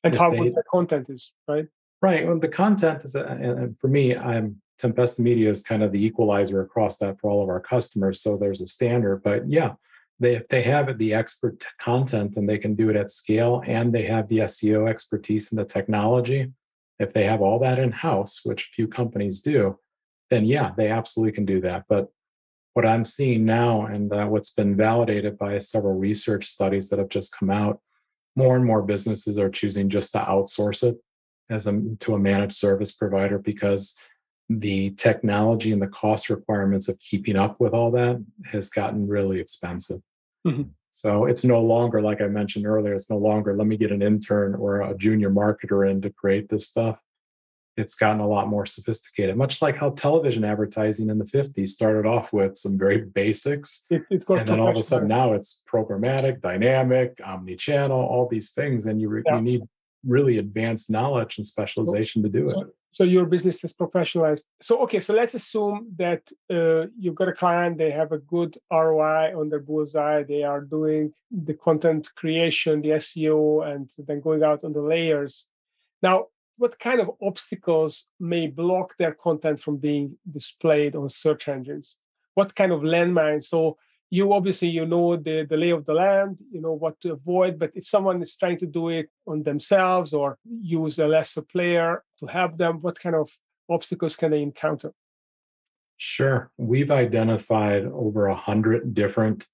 And 0.03 0.13
if 0.13 0.19
how 0.19 0.31
they, 0.31 0.37
good 0.37 0.55
the 0.55 0.63
content 0.71 1.07
is, 1.09 1.31
right? 1.47 1.65
Right. 2.01 2.27
Well, 2.27 2.39
the 2.39 2.47
content 2.47 3.03
is, 3.03 3.15
uh, 3.15 3.25
and 3.25 3.79
for 3.79 3.87
me, 3.87 4.15
I'm 4.15 4.61
Tempesta 4.81 5.21
Media 5.21 5.49
is 5.49 5.63
kind 5.63 5.83
of 5.83 5.91
the 5.91 6.03
equalizer 6.03 6.61
across 6.61 6.97
that 6.97 7.19
for 7.19 7.29
all 7.29 7.41
of 7.41 7.49
our 7.49 7.59
customers. 7.59 8.21
So 8.21 8.37
there's 8.37 8.61
a 8.61 8.67
standard, 8.67 9.23
but 9.23 9.49
yeah, 9.49 9.73
they 10.19 10.35
if 10.35 10.47
they 10.47 10.61
have 10.63 10.97
the 10.97 11.13
expert 11.13 11.65
content 11.79 12.37
and 12.37 12.47
they 12.47 12.57
can 12.57 12.75
do 12.75 12.89
it 12.89 12.95
at 12.95 13.11
scale, 13.11 13.63
and 13.65 13.93
they 13.93 14.03
have 14.03 14.27
the 14.27 14.39
SEO 14.39 14.89
expertise 14.89 15.51
and 15.51 15.59
the 15.59 15.65
technology, 15.65 16.51
if 16.99 17.13
they 17.13 17.25
have 17.25 17.41
all 17.41 17.59
that 17.59 17.79
in 17.79 17.91
house, 17.91 18.41
which 18.43 18.71
few 18.75 18.87
companies 18.87 19.41
do, 19.41 19.77
then 20.29 20.45
yeah, 20.45 20.71
they 20.77 20.89
absolutely 20.89 21.33
can 21.33 21.45
do 21.45 21.61
that. 21.61 21.83
But 21.87 22.09
what 22.73 22.85
I'm 22.85 23.05
seeing 23.05 23.45
now 23.45 23.85
and 23.85 24.11
uh, 24.11 24.25
what's 24.25 24.53
been 24.53 24.75
validated 24.75 25.37
by 25.37 25.59
several 25.59 25.93
research 25.93 26.47
studies 26.47 26.89
that 26.89 26.99
have 26.99 27.09
just 27.09 27.37
come 27.37 27.49
out, 27.49 27.79
more 28.35 28.55
and 28.55 28.65
more 28.65 28.81
businesses 28.81 29.37
are 29.37 29.49
choosing 29.49 29.89
just 29.89 30.11
to 30.13 30.19
outsource 30.19 30.83
it 30.83 30.97
as 31.49 31.67
a 31.67 31.81
to 31.99 32.15
a 32.15 32.19
managed 32.19 32.57
service 32.57 32.91
provider 32.91 33.37
because 33.37 33.97
the 34.49 34.91
technology 34.91 35.71
and 35.71 35.81
the 35.81 35.87
cost 35.87 36.29
requirements 36.29 36.87
of 36.87 36.99
keeping 36.99 37.35
up 37.35 37.59
with 37.59 37.73
all 37.73 37.91
that 37.91 38.23
has 38.45 38.69
gotten 38.69 39.07
really 39.07 39.39
expensive. 39.39 40.01
Mm-hmm. 40.45 40.69
So 40.91 41.25
it's 41.25 41.43
no 41.43 41.61
longer, 41.61 42.01
like 42.01 42.21
I 42.21 42.27
mentioned 42.27 42.65
earlier, 42.65 42.93
it's 42.93 43.09
no 43.09 43.17
longer 43.17 43.55
let 43.55 43.67
me 43.67 43.75
get 43.75 43.91
an 43.91 44.01
intern 44.01 44.55
or 44.55 44.81
a 44.81 44.95
junior 44.95 45.29
marketer 45.29 45.89
in 45.89 45.99
to 46.01 46.09
create 46.09 46.47
this 46.47 46.67
stuff. 46.67 46.99
It's 47.75 47.95
gotten 47.95 48.21
a 48.21 48.27
lot 48.27 48.47
more 48.47 48.65
sophisticated, 48.65 49.35
much 49.35 49.61
like 49.61 49.75
how 49.75 49.89
television 49.89 50.45
advertising 50.45 51.09
in 51.09 51.17
the 51.17 51.25
50s 51.25 51.69
started 51.69 52.05
off 52.05 52.31
with 52.31 52.57
some 52.57 52.77
very 52.77 52.99
basics. 53.01 53.81
It, 53.89 54.03
and 54.09 54.47
then 54.47 54.61
all 54.61 54.69
of 54.69 54.77
a 54.77 54.81
sudden 54.81 55.09
now 55.09 55.33
it's 55.33 55.61
programmatic, 55.69 56.39
dynamic, 56.39 57.19
omni 57.25 57.57
channel, 57.57 57.99
all 57.99 58.29
these 58.29 58.51
things. 58.51 58.85
And 58.85 59.01
you, 59.01 59.09
re- 59.09 59.23
yeah. 59.25 59.35
you 59.35 59.41
need 59.41 59.61
really 60.05 60.37
advanced 60.37 60.89
knowledge 60.89 61.37
and 61.37 61.45
specialization 61.45 62.23
to 62.23 62.29
do 62.29 62.47
it 62.47 62.67
so 62.95 63.03
your 63.03 63.25
business 63.25 63.61
is 63.65 63.75
professionalized. 63.75 64.45
So 64.61 64.81
okay 64.83 65.01
so 65.01 65.13
let's 65.13 65.35
assume 65.41 65.77
that 65.97 66.23
uh, 66.49 66.87
you've 66.97 67.19
got 67.21 67.27
a 67.33 67.33
client 67.33 67.77
they 67.77 67.91
have 67.91 68.13
a 68.13 68.19
good 68.19 68.53
roi 68.71 69.37
on 69.39 69.49
their 69.49 69.59
bullseye 69.59 70.23
they 70.23 70.43
are 70.43 70.61
doing 70.61 71.13
the 71.29 71.55
content 71.67 72.03
creation 72.15 72.81
the 72.81 72.93
seo 73.05 73.67
and 73.69 73.89
then 74.07 74.21
going 74.21 74.43
out 74.43 74.63
on 74.63 74.71
the 74.71 74.85
layers. 74.93 75.47
Now 76.01 76.27
what 76.57 76.79
kind 76.79 77.01
of 77.01 77.11
obstacles 77.21 78.07
may 78.17 78.47
block 78.47 78.95
their 78.97 79.13
content 79.13 79.59
from 79.59 79.75
being 79.75 80.17
displayed 80.37 80.95
on 80.95 81.09
search 81.09 81.49
engines? 81.49 81.97
What 82.35 82.55
kind 82.55 82.71
of 82.71 82.79
landmines? 82.79 83.43
So 83.53 83.77
you 84.15 84.25
obviously 84.33 84.69
you 84.77 84.85
know 84.85 85.15
the, 85.27 85.45
the 85.51 85.57
lay 85.63 85.71
of 85.77 85.85
the 85.85 85.93
land 85.93 86.33
you 86.55 86.61
know 86.61 86.75
what 86.83 86.95
to 87.01 87.07
avoid 87.19 87.53
but 87.61 87.71
if 87.79 87.85
someone 87.95 88.21
is 88.21 88.35
trying 88.41 88.59
to 88.63 88.69
do 88.79 88.89
it 88.89 89.07
on 89.31 89.43
themselves 89.43 90.13
or 90.13 90.37
use 90.77 90.95
a 90.99 91.07
lesser 91.07 91.43
player 91.53 92.03
to 92.19 92.25
help 92.37 92.57
them 92.57 92.73
what 92.85 92.99
kind 92.99 93.15
of 93.15 93.27
obstacles 93.69 94.15
can 94.15 94.31
they 94.31 94.41
encounter? 94.41 94.91
Sure. 95.97 96.51
We've 96.57 96.91
identified 96.91 97.85
over 97.85 98.27
a 98.27 98.35
hundred 98.35 98.93
different 98.93 99.47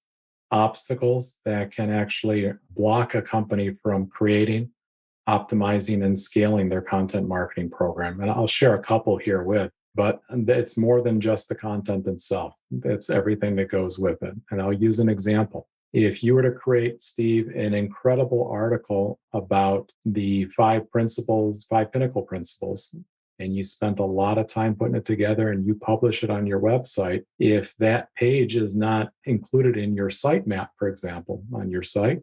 obstacles 0.50 1.40
that 1.44 1.70
can 1.70 1.90
actually 1.90 2.52
block 2.70 3.14
a 3.14 3.22
company 3.22 3.74
from 3.82 4.06
creating 4.06 4.70
optimizing 5.28 6.04
and 6.04 6.18
scaling 6.18 6.68
their 6.68 6.82
content 6.82 7.28
marketing 7.28 7.70
program. 7.70 8.20
And 8.20 8.28
i'll 8.28 8.48
share 8.48 8.74
a 8.74 8.82
couple 8.82 9.16
here 9.16 9.44
with 9.44 9.70
but 9.94 10.20
it's 10.30 10.76
more 10.76 11.02
than 11.02 11.20
just 11.20 11.48
the 11.48 11.54
content 11.54 12.06
itself. 12.06 12.54
It's 12.84 13.10
everything 13.10 13.56
that 13.56 13.70
goes 13.70 13.98
with 13.98 14.22
it. 14.22 14.34
And 14.50 14.60
I'll 14.60 14.72
use 14.72 14.98
an 14.98 15.08
example. 15.08 15.68
If 15.92 16.22
you 16.22 16.34
were 16.34 16.42
to 16.42 16.52
create, 16.52 17.02
Steve, 17.02 17.48
an 17.54 17.74
incredible 17.74 18.48
article 18.50 19.20
about 19.34 19.92
the 20.06 20.46
five 20.46 20.90
principles, 20.90 21.66
five 21.68 21.92
pinnacle 21.92 22.22
principles, 22.22 22.94
and 23.38 23.54
you 23.54 23.62
spent 23.62 23.98
a 23.98 24.04
lot 24.04 24.38
of 24.38 24.46
time 24.46 24.74
putting 24.74 24.94
it 24.94 25.04
together 25.04 25.50
and 25.50 25.66
you 25.66 25.74
publish 25.74 26.22
it 26.22 26.30
on 26.30 26.46
your 26.46 26.60
website, 26.60 27.24
if 27.38 27.74
that 27.78 28.08
page 28.14 28.56
is 28.56 28.74
not 28.74 29.12
included 29.24 29.76
in 29.76 29.94
your 29.94 30.08
sitemap, 30.08 30.68
for 30.78 30.88
example, 30.88 31.42
on 31.52 31.70
your 31.70 31.82
site, 31.82 32.20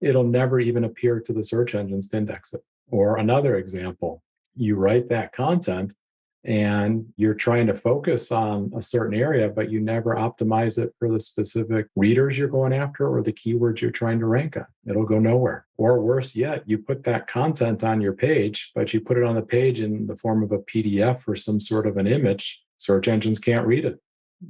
it'll 0.00 0.24
never 0.24 0.58
even 0.58 0.84
appear 0.84 1.20
to 1.20 1.32
the 1.32 1.44
search 1.44 1.74
engines 1.74 2.08
to 2.08 2.16
index 2.16 2.54
it. 2.54 2.62
Or 2.90 3.18
another 3.18 3.56
example, 3.56 4.22
you 4.56 4.74
write 4.74 5.08
that 5.10 5.32
content 5.32 5.94
and 6.44 7.06
you're 7.16 7.34
trying 7.34 7.68
to 7.68 7.74
focus 7.74 8.32
on 8.32 8.72
a 8.76 8.82
certain 8.82 9.14
area, 9.14 9.48
but 9.48 9.70
you 9.70 9.80
never 9.80 10.16
optimize 10.16 10.76
it 10.76 10.92
for 10.98 11.08
the 11.08 11.20
specific 11.20 11.86
readers 11.94 12.36
you're 12.36 12.48
going 12.48 12.72
after 12.72 13.08
or 13.08 13.22
the 13.22 13.32
keywords 13.32 13.80
you're 13.80 13.92
trying 13.92 14.18
to 14.18 14.26
rank 14.26 14.56
on. 14.56 14.66
It'll 14.88 15.04
go 15.04 15.20
nowhere. 15.20 15.66
Or 15.76 16.00
worse 16.00 16.34
yet, 16.34 16.64
you 16.66 16.78
put 16.78 17.04
that 17.04 17.28
content 17.28 17.84
on 17.84 18.00
your 18.00 18.12
page, 18.12 18.72
but 18.74 18.92
you 18.92 19.00
put 19.00 19.18
it 19.18 19.24
on 19.24 19.36
the 19.36 19.42
page 19.42 19.80
in 19.80 20.06
the 20.06 20.16
form 20.16 20.42
of 20.42 20.50
a 20.50 20.58
PDF 20.58 21.22
or 21.28 21.36
some 21.36 21.60
sort 21.60 21.86
of 21.86 21.96
an 21.96 22.08
image. 22.08 22.60
Search 22.76 23.06
engines 23.06 23.38
can't 23.38 23.66
read 23.66 23.84
it, 23.84 24.00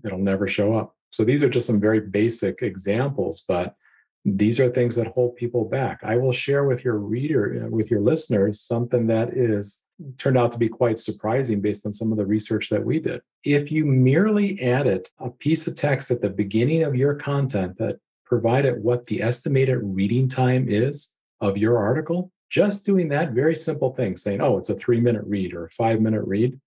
it'll 0.05 0.19
never 0.19 0.49
show 0.49 0.75
up. 0.75 0.97
So 1.11 1.25
these 1.25 1.43
are 1.43 1.51
just 1.51 1.67
some 1.67 1.81
very 1.81 2.01
basic 2.01 2.63
examples, 2.63 3.45
but 3.47 3.75
these 4.25 4.61
are 4.61 4.71
things 4.71 4.95
that 4.97 5.09
hold 5.09 5.37
people 5.37 5.65
back. 5.65 6.01
I 6.03 6.17
will 6.17 6.33
share 6.33 6.65
with 6.65 6.85
your 6.85 6.97
reader, 6.97 7.67
with 7.71 7.91
your 7.91 8.01
listeners, 8.01 8.61
something 8.61 9.07
that 9.09 9.37
is 9.37 9.83
turned 10.19 10.39
out 10.39 10.53
to 10.53 10.59
be 10.59 10.69
quite 10.69 10.99
surprising 10.99 11.61
based 11.61 11.87
on 11.87 11.93
some 11.93 12.13
of 12.13 12.19
the 12.19 12.27
research 12.27 12.69
that 12.71 12.85
we 12.85 12.99
did. 12.99 13.21
If 13.45 13.71
you 13.71 13.85
merely 13.85 14.61
added 14.63 15.09
a 15.19 15.31
piece 15.31 15.67
of 15.67 15.75
text 15.75 16.11
at 16.11 16.21
the 16.21 16.31
beginning 16.31 16.83
of 16.83 16.95
your 16.95 17.15
content 17.15 17.79
that 17.79 17.99
provided 18.25 18.83
what 18.83 19.05
the 19.07 19.23
estimated 19.23 19.79
reading 19.83 20.29
time 20.29 20.67
is 20.69 21.15
of 21.41 21.57
your 21.57 21.79
article, 21.79 22.31
just 22.51 22.85
doing 22.85 23.09
that 23.09 23.33
very 23.33 23.55
simple 23.55 23.95
thing, 23.95 24.17
saying, 24.17 24.41
oh, 24.41 24.59
it's 24.59 24.71
a 24.71 24.75
three 24.75 25.01
minute 25.01 25.25
read 25.27 25.55
or 25.55 25.67
a 25.67 25.71
five 25.71 26.01
minute 26.01 26.23
read, 26.27 26.59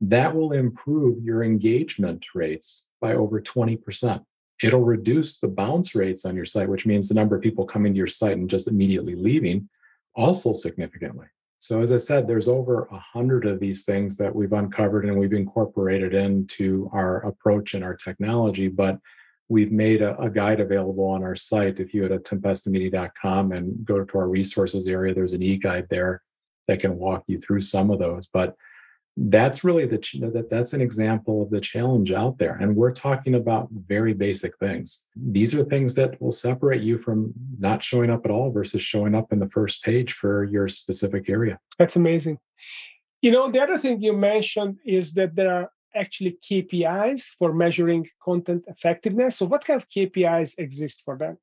that 0.00 0.34
will 0.34 0.52
improve 0.52 1.22
your 1.22 1.42
engagement 1.42 2.24
rates 2.34 2.86
by 3.00 3.14
over 3.14 3.40
20%. 3.40 4.24
It'll 4.62 4.84
reduce 4.84 5.38
the 5.38 5.48
bounce 5.48 5.94
rates 5.94 6.24
on 6.24 6.36
your 6.36 6.44
site, 6.44 6.68
which 6.68 6.86
means 6.86 7.08
the 7.08 7.14
number 7.14 7.36
of 7.36 7.42
people 7.42 7.64
coming 7.64 7.92
to 7.92 7.98
your 7.98 8.06
site 8.06 8.36
and 8.36 8.50
just 8.50 8.68
immediately 8.68 9.14
leaving, 9.14 9.68
also 10.14 10.52
significantly. 10.52 11.26
So, 11.60 11.78
as 11.78 11.92
I 11.92 11.96
said, 11.96 12.26
there's 12.26 12.48
over 12.48 12.88
a 12.90 12.98
hundred 12.98 13.46
of 13.46 13.60
these 13.60 13.84
things 13.84 14.16
that 14.16 14.34
we've 14.34 14.54
uncovered 14.54 15.04
and 15.04 15.18
we've 15.18 15.34
incorporated 15.34 16.14
into 16.14 16.88
our 16.92 17.18
approach 17.26 17.74
and 17.74 17.84
our 17.84 17.94
technology. 17.94 18.68
But 18.68 18.98
we've 19.50 19.70
made 19.70 20.00
a, 20.00 20.18
a 20.18 20.30
guide 20.30 20.60
available 20.60 21.04
on 21.04 21.22
our 21.22 21.36
site. 21.36 21.78
If 21.78 21.92
you 21.92 22.08
go 22.08 22.16
to 22.16 22.18
tempestamedia.com 22.18 23.52
and 23.52 23.84
go 23.84 24.02
to 24.02 24.18
our 24.18 24.28
resources 24.28 24.86
area, 24.86 25.14
there's 25.14 25.34
an 25.34 25.42
e-guide 25.42 25.86
there 25.90 26.22
that 26.66 26.80
can 26.80 26.96
walk 26.96 27.24
you 27.26 27.38
through 27.38 27.60
some 27.60 27.90
of 27.90 27.98
those. 27.98 28.26
But 28.26 28.56
that's 29.28 29.62
really 29.62 29.84
the 29.84 29.98
that 30.32 30.48
that's 30.48 30.72
an 30.72 30.80
example 30.80 31.42
of 31.42 31.50
the 31.50 31.60
challenge 31.60 32.10
out 32.10 32.38
there 32.38 32.54
and 32.54 32.74
we're 32.74 32.92
talking 32.92 33.34
about 33.34 33.68
very 33.70 34.14
basic 34.14 34.56
things. 34.58 35.06
These 35.14 35.54
are 35.54 35.62
things 35.64 35.94
that 35.96 36.20
will 36.22 36.32
separate 36.32 36.82
you 36.82 36.96
from 36.98 37.34
not 37.58 37.84
showing 37.84 38.08
up 38.08 38.24
at 38.24 38.30
all 38.30 38.50
versus 38.50 38.80
showing 38.80 39.14
up 39.14 39.30
in 39.30 39.38
the 39.38 39.50
first 39.50 39.84
page 39.84 40.14
for 40.14 40.44
your 40.44 40.68
specific 40.68 41.28
area. 41.28 41.58
That's 41.78 41.96
amazing. 41.96 42.38
You 43.20 43.32
know 43.32 43.50
the 43.50 43.62
other 43.62 43.76
thing 43.76 44.00
you 44.00 44.14
mentioned 44.14 44.78
is 44.86 45.12
that 45.14 45.36
there 45.36 45.54
are 45.54 45.70
actually 45.94 46.38
kpis 46.42 47.24
for 47.38 47.52
measuring 47.52 48.06
content 48.24 48.64
effectiveness. 48.68 49.36
So 49.36 49.44
what 49.44 49.66
kind 49.66 49.82
of 49.82 49.88
kpis 49.90 50.58
exist 50.58 51.02
for 51.04 51.18
that? 51.18 51.36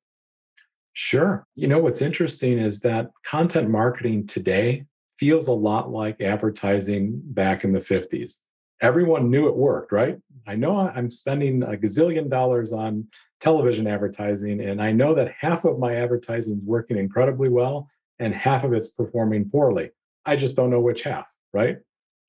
Sure. 0.94 1.46
You 1.54 1.68
know, 1.68 1.78
what's 1.78 2.02
interesting 2.02 2.58
is 2.58 2.80
that 2.80 3.10
content 3.24 3.70
marketing 3.70 4.26
today 4.26 4.86
feels 5.18 5.48
a 5.48 5.52
lot 5.52 5.90
like 5.90 6.20
advertising 6.20 7.20
back 7.24 7.64
in 7.64 7.72
the 7.72 7.78
50s. 7.78 8.38
Everyone 8.80 9.30
knew 9.30 9.48
it 9.48 9.56
worked, 9.56 9.90
right? 9.90 10.18
I 10.46 10.54
know 10.54 10.78
I'm 10.78 11.10
spending 11.10 11.62
a 11.62 11.76
gazillion 11.76 12.30
dollars 12.30 12.72
on 12.72 13.08
television 13.40 13.86
advertising, 13.86 14.60
and 14.60 14.80
I 14.80 14.92
know 14.92 15.14
that 15.14 15.34
half 15.38 15.64
of 15.64 15.78
my 15.78 15.96
advertising 15.96 16.58
is 16.58 16.64
working 16.64 16.96
incredibly 16.96 17.48
well 17.48 17.88
and 18.20 18.34
half 18.34 18.64
of 18.64 18.72
it's 18.72 18.88
performing 18.88 19.50
poorly. 19.50 19.90
I 20.24 20.36
just 20.36 20.56
don't 20.56 20.70
know 20.70 20.80
which 20.80 21.02
half, 21.02 21.26
right? 21.52 21.78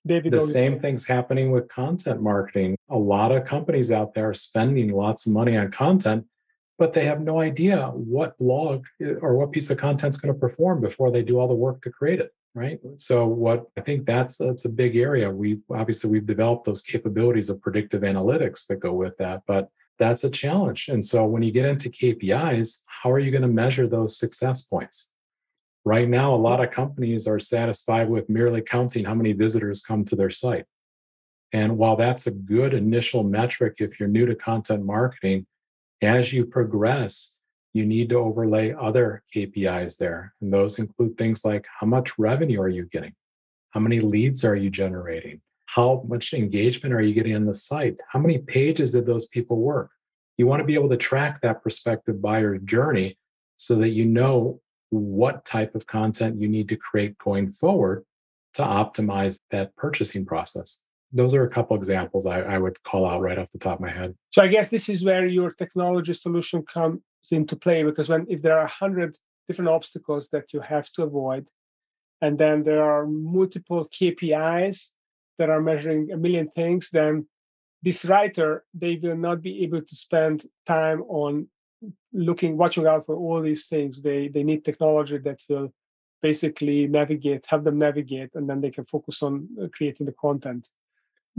David 0.07 0.31
the 0.31 0.39
same 0.39 0.79
thing's 0.79 1.05
happening 1.05 1.51
with 1.51 1.67
content 1.67 2.21
marketing. 2.21 2.75
A 2.89 2.97
lot 2.97 3.31
of 3.31 3.45
companies 3.45 3.91
out 3.91 4.13
there 4.13 4.29
are 4.29 4.33
spending 4.33 4.91
lots 4.91 5.27
of 5.27 5.33
money 5.33 5.57
on 5.57 5.71
content, 5.71 6.25
but 6.77 6.93
they 6.93 7.05
have 7.05 7.21
no 7.21 7.39
idea 7.39 7.87
what 7.87 8.37
blog 8.37 8.85
eh, 9.01 9.13
or 9.21 9.35
what 9.35 9.51
piece 9.51 9.69
of 9.69 9.77
content 9.77 10.15
is 10.15 10.21
going 10.21 10.33
to 10.33 10.39
perform 10.39 10.81
before 10.81 11.11
they 11.11 11.21
do 11.21 11.37
all 11.37 11.47
the 11.47 11.53
work 11.53 11.81
to 11.83 11.91
create 11.91 12.19
it 12.19 12.31
right? 12.55 12.79
So 12.97 13.25
what 13.25 13.67
i 13.77 13.81
think 13.81 14.05
that's 14.05 14.37
that's 14.37 14.65
a 14.65 14.69
big 14.69 14.95
area. 14.95 15.29
We 15.29 15.59
obviously 15.71 16.09
we've 16.09 16.25
developed 16.25 16.65
those 16.65 16.81
capabilities 16.81 17.49
of 17.49 17.61
predictive 17.61 18.01
analytics 18.01 18.67
that 18.67 18.79
go 18.79 18.93
with 18.93 19.17
that 19.17 19.43
but 19.47 19.69
that's 19.97 20.23
a 20.23 20.31
challenge. 20.31 20.87
And 20.87 21.03
so 21.03 21.25
when 21.25 21.43
you 21.43 21.51
get 21.51 21.65
into 21.65 21.89
kpis 21.89 22.83
how 22.87 23.11
are 23.11 23.19
you 23.19 23.31
going 23.31 23.43
to 23.43 23.47
measure 23.47 23.87
those 23.87 24.17
success 24.17 24.65
points? 24.65 25.09
Right 25.85 26.09
now 26.09 26.33
a 26.33 26.37
lot 26.37 26.63
of 26.63 26.71
companies 26.71 27.27
are 27.27 27.39
satisfied 27.39 28.09
with 28.09 28.29
merely 28.29 28.61
counting 28.61 29.05
how 29.05 29.15
many 29.15 29.33
visitors 29.33 29.81
come 29.81 30.03
to 30.05 30.15
their 30.15 30.29
site. 30.29 30.65
And 31.51 31.77
while 31.77 31.95
that's 31.95 32.27
a 32.27 32.31
good 32.31 32.73
initial 32.73 33.23
metric 33.23 33.75
if 33.79 33.99
you're 33.99 34.09
new 34.09 34.25
to 34.25 34.35
content 34.35 34.85
marketing 34.85 35.45
as 36.01 36.31
you 36.31 36.45
progress 36.45 37.38
you 37.79 37.85
need 37.85 38.09
to 38.09 38.17
overlay 38.17 38.73
other 38.73 39.23
KPIs 39.33 39.97
there. 39.97 40.33
And 40.41 40.51
those 40.51 40.77
include 40.79 41.17
things 41.17 41.45
like 41.45 41.65
how 41.79 41.87
much 41.87 42.19
revenue 42.19 42.61
are 42.61 42.69
you 42.69 42.85
getting? 42.91 43.13
How 43.71 43.79
many 43.79 43.99
leads 44.01 44.43
are 44.43 44.55
you 44.55 44.69
generating? 44.69 45.39
How 45.65 46.03
much 46.07 46.33
engagement 46.33 46.93
are 46.93 47.01
you 47.01 47.13
getting 47.13 47.35
on 47.35 47.45
the 47.45 47.53
site? 47.53 47.95
How 48.11 48.19
many 48.19 48.39
pages 48.39 48.91
did 48.91 49.05
those 49.05 49.27
people 49.27 49.57
work? 49.57 49.91
You 50.37 50.45
want 50.45 50.59
to 50.59 50.65
be 50.65 50.73
able 50.73 50.89
to 50.89 50.97
track 50.97 51.41
that 51.41 51.61
prospective 51.61 52.21
buyer 52.21 52.57
journey 52.57 53.17
so 53.55 53.75
that 53.75 53.89
you 53.89 54.05
know 54.05 54.59
what 54.89 55.45
type 55.45 55.75
of 55.75 55.87
content 55.87 56.41
you 56.41 56.49
need 56.49 56.67
to 56.69 56.75
create 56.75 57.17
going 57.17 57.51
forward 57.51 58.05
to 58.55 58.63
optimize 58.63 59.39
that 59.51 59.75
purchasing 59.75 60.25
process. 60.25 60.81
those 61.11 61.33
are 61.33 61.43
a 61.43 61.49
couple 61.49 61.75
examples 61.75 62.25
I, 62.25 62.41
I 62.41 62.57
would 62.59 62.81
call 62.83 63.03
out 63.05 63.21
right 63.21 63.39
off 63.39 63.51
the 63.51 63.57
top 63.57 63.77
of 63.79 63.81
my 63.81 63.91
head. 63.91 64.15
So 64.29 64.43
I 64.43 64.47
guess 64.47 64.69
this 64.69 64.89
is 64.89 65.03
where 65.03 65.25
your 65.25 65.51
technology 65.51 66.13
solution 66.13 66.63
comes 67.19 67.37
into 67.37 67.55
play 67.55 67.83
because 67.83 68.09
when 68.09 68.25
if 68.29 68.41
there 68.41 68.57
are 68.57 68.65
a 68.65 68.67
hundred 68.67 69.17
different 69.47 69.69
obstacles 69.69 70.29
that 70.29 70.53
you 70.53 70.61
have 70.61 70.91
to 70.93 71.03
avoid, 71.03 71.47
and 72.21 72.37
then 72.37 72.63
there 72.63 72.83
are 72.83 73.07
multiple 73.07 73.85
KPIs 73.85 74.91
that 75.37 75.49
are 75.49 75.61
measuring 75.61 76.11
a 76.11 76.17
million 76.17 76.47
things, 76.47 76.89
then 76.91 77.27
this 77.81 78.05
writer 78.05 78.65
they 78.73 78.99
will 79.01 79.17
not 79.17 79.41
be 79.41 79.63
able 79.63 79.81
to 79.81 79.95
spend 79.95 80.45
time 80.65 81.01
on 81.07 81.47
looking 82.11 82.57
watching 82.57 82.85
out 82.85 83.05
for 83.05 83.15
all 83.15 83.41
these 83.41 83.67
things. 83.67 84.01
They 84.01 84.27
they 84.27 84.43
need 84.43 84.65
technology 84.65 85.17
that 85.19 85.41
will 85.49 85.73
basically 86.21 86.87
navigate 86.87 87.45
help 87.45 87.63
them 87.63 87.77
navigate 87.77 88.35
and 88.35 88.49
then 88.49 88.59
they 88.59 88.71
can 88.71 88.85
focus 88.85 89.23
on 89.23 89.47
uh, 89.61 89.67
creating 89.71 90.05
the 90.05 90.15
content 90.19 90.69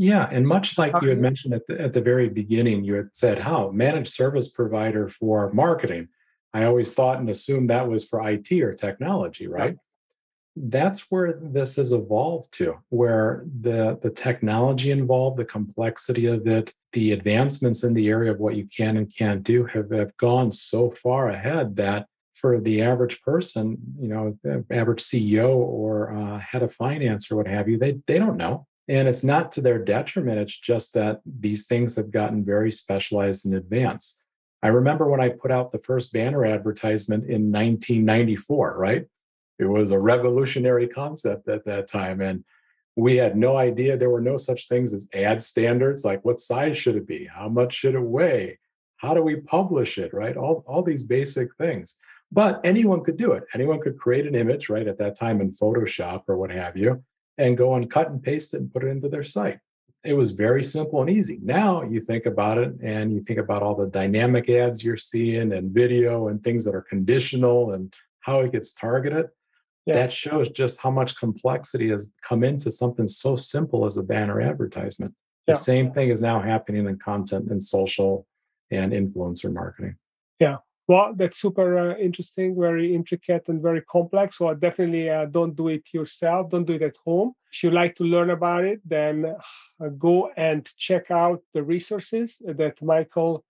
yeah 0.01 0.27
and 0.33 0.49
much 0.49 0.79
like 0.79 0.95
you 1.03 1.11
had 1.11 1.21
mentioned 1.21 1.53
at 1.53 1.67
the, 1.67 1.79
at 1.79 1.93
the 1.93 2.01
very 2.01 2.29
beginning 2.29 2.83
you 2.83 2.95
had 2.95 3.11
said 3.13 3.39
how? 3.39 3.71
Managed 3.71 4.13
service 4.13 4.49
provider 4.49 5.09
for 5.09 5.53
marketing. 5.53 6.09
I 6.55 6.65
always 6.65 6.93
thought 6.93 7.19
and 7.19 7.29
assumed 7.29 7.69
that 7.69 7.89
was 7.89 8.05
for 8.05 8.27
it 8.27 8.51
or 8.63 8.75
technology 8.75 9.47
right? 9.47 9.77
That's 10.57 11.11
where 11.11 11.39
this 11.41 11.77
has 11.77 11.93
evolved 11.93 12.51
to 12.55 12.79
where 12.89 13.45
the 13.61 13.99
the 14.03 14.11
technology 14.11 14.91
involved 14.91 15.39
the 15.39 15.45
complexity 15.45 16.27
of 16.27 16.47
it 16.47 16.73
the 16.93 17.13
advancements 17.13 17.85
in 17.85 17.95
the 17.95 18.09
area 18.09 18.33
of 18.33 18.41
what 18.41 18.57
you 18.57 18.67
can 18.67 18.97
and 18.97 19.15
can't 19.15 19.43
do 19.45 19.65
have, 19.67 19.91
have 19.91 20.17
gone 20.17 20.51
so 20.51 20.91
far 20.91 21.29
ahead 21.29 21.77
that 21.77 22.07
for 22.35 22.59
the 22.59 22.81
average 22.83 23.21
person 23.23 23.77
you 24.01 24.09
know 24.09 24.37
the 24.43 24.65
average 24.71 25.03
ceo 25.03 25.51
or 25.51 26.13
uh, 26.15 26.39
head 26.39 26.63
of 26.63 26.73
finance 26.73 27.31
or 27.31 27.37
what 27.37 27.47
have 27.47 27.69
you 27.69 27.79
they 27.79 28.01
they 28.07 28.19
don't 28.19 28.37
know 28.37 28.67
and 28.89 29.09
it's 29.09 29.25
not 29.25 29.51
to 29.51 29.61
their 29.61 29.79
detriment 29.79 30.39
it's 30.39 30.59
just 30.59 30.95
that 30.95 31.21
these 31.25 31.67
things 31.67 31.97
have 31.97 32.11
gotten 32.11 32.45
very 32.45 32.71
specialized 32.73 33.47
in 33.47 33.55
advance 33.55 34.23
i 34.63 34.69
remember 34.69 35.09
when 35.09 35.21
i 35.21 35.29
put 35.29 35.51
out 35.51 35.73
the 35.73 35.79
first 35.79 36.13
banner 36.13 36.45
advertisement 36.45 37.25
in 37.25 37.53
1994 37.53 38.77
right 38.79 39.07
it 39.61 39.69
was 39.69 39.91
a 39.91 39.99
revolutionary 39.99 40.89
concept 40.89 41.47
at 41.49 41.67
that 41.67 41.87
time. 41.87 42.23
And 42.23 42.45
we 42.97 43.17
had 43.17 43.37
no 43.37 43.59
idea 43.59 43.97
there 43.97 44.11
were 44.11 44.21
no 44.21 44.39
such 44.39 44.69
things 44.69 44.95
as 44.95 45.07
ad 45.13 45.43
standards 45.43 46.05
like 46.05 46.25
what 46.25 46.41
size 46.41 46.79
should 46.79 46.97
it 46.97 47.07
be? 47.07 47.27
How 47.27 47.49
much 47.49 47.75
should 47.75 47.95
it 47.95 48.01
weigh? 48.01 48.59
How 48.97 49.13
do 49.13 49.23
we 49.23 49.37
publish 49.37 49.99
it? 49.99 50.15
Right? 50.15 50.37
All, 50.37 50.65
all 50.67 50.83
these 50.83 51.03
basic 51.03 51.55
things. 51.57 51.99
But 52.33 52.61
anyone 52.65 53.05
could 53.05 53.19
do 53.19 53.33
it. 53.33 53.45
Anyone 53.55 53.81
could 53.81 53.99
create 53.99 54.27
an 54.27 54.35
image, 54.35 54.71
right, 54.71 54.89
at 54.89 54.99
that 54.99 55.17
time 55.17 55.41
in 55.41 55.51
Photoshop 55.51 56.23
or 56.29 56.39
what 56.39 56.51
have 56.51 56.77
you, 56.77 57.03
and 57.41 57.57
go 57.57 57.75
and 57.75 57.91
cut 57.91 58.11
and 58.11 58.23
paste 58.23 58.55
it 58.55 58.61
and 58.61 58.73
put 58.73 58.85
it 58.85 58.89
into 58.89 59.09
their 59.09 59.25
site. 59.25 59.59
It 60.05 60.13
was 60.15 60.31
very 60.33 60.63
simple 60.63 61.01
and 61.01 61.11
easy. 61.11 61.39
Now 61.43 61.83
you 61.83 62.01
think 62.01 62.27
about 62.27 62.59
it 62.59 62.73
and 62.83 63.13
you 63.13 63.23
think 63.23 63.39
about 63.39 63.63
all 63.63 63.75
the 63.75 63.87
dynamic 63.87 64.49
ads 64.49 64.85
you're 64.85 64.97
seeing 64.97 65.53
and 65.53 65.73
video 65.73 66.29
and 66.29 66.43
things 66.43 66.65
that 66.65 66.75
are 66.75 66.83
conditional 66.83 67.73
and 67.73 67.93
how 68.21 68.41
it 68.41 68.53
gets 68.53 68.73
targeted 68.73 69.27
yeah. 69.87 69.95
that 69.95 70.13
shows 70.13 70.51
just 70.51 70.81
how 70.81 70.91
much 70.91 71.17
complexity 71.17 71.91
has 71.91 72.07
come 72.23 72.45
into 72.45 72.71
something 72.71 73.09
so 73.09 73.37
simple 73.37 73.85
as 73.85 73.97
a 73.97 74.03
banner 74.03 74.41
advertisement. 74.41 75.15
The 75.47 75.53
yeah. 75.53 75.59
same 75.59 75.93
thing 75.93 76.11
is 76.11 76.21
now 76.21 76.41
happening 76.41 76.87
in 76.87 76.99
content 76.99 77.51
and 77.51 77.63
social 77.63 78.27
and 78.71 78.93
influencer 78.93 79.53
marketing. 79.53 79.97
Yeah. 80.39 80.59
Well, 80.89 81.15
that's 81.15 81.39
super 81.39 81.79
uh, 81.79 81.97
interesting, 81.99 82.59
very 82.59 82.95
intricate 82.95 83.49
and 83.49 83.63
very 83.63 83.83
complex. 83.83 84.39
So 84.39 84.53
definitely 84.55 85.09
uh, 85.09 85.27
don't 85.27 85.55
do 85.55 85.69
it 85.69 85.95
yourself. 85.95 86.51
Don't 86.51 86.65
do 86.65 86.75
it 86.75 86.83
at 86.83 86.97
home. 87.05 87.33
If 87.53 87.63
you 87.63 87.71
like 87.71 87.95
to 87.97 88.05
learn 88.05 88.31
about 88.31 88.65
it, 88.65 88.81
then 88.85 89.25
uh, 89.81 89.89
go 89.91 90.31
and 90.37 90.69
check 90.77 91.11
out 91.11 91.43
the 91.55 91.63
resources 91.63 92.43
that 92.45 92.83
Michael 92.83 93.45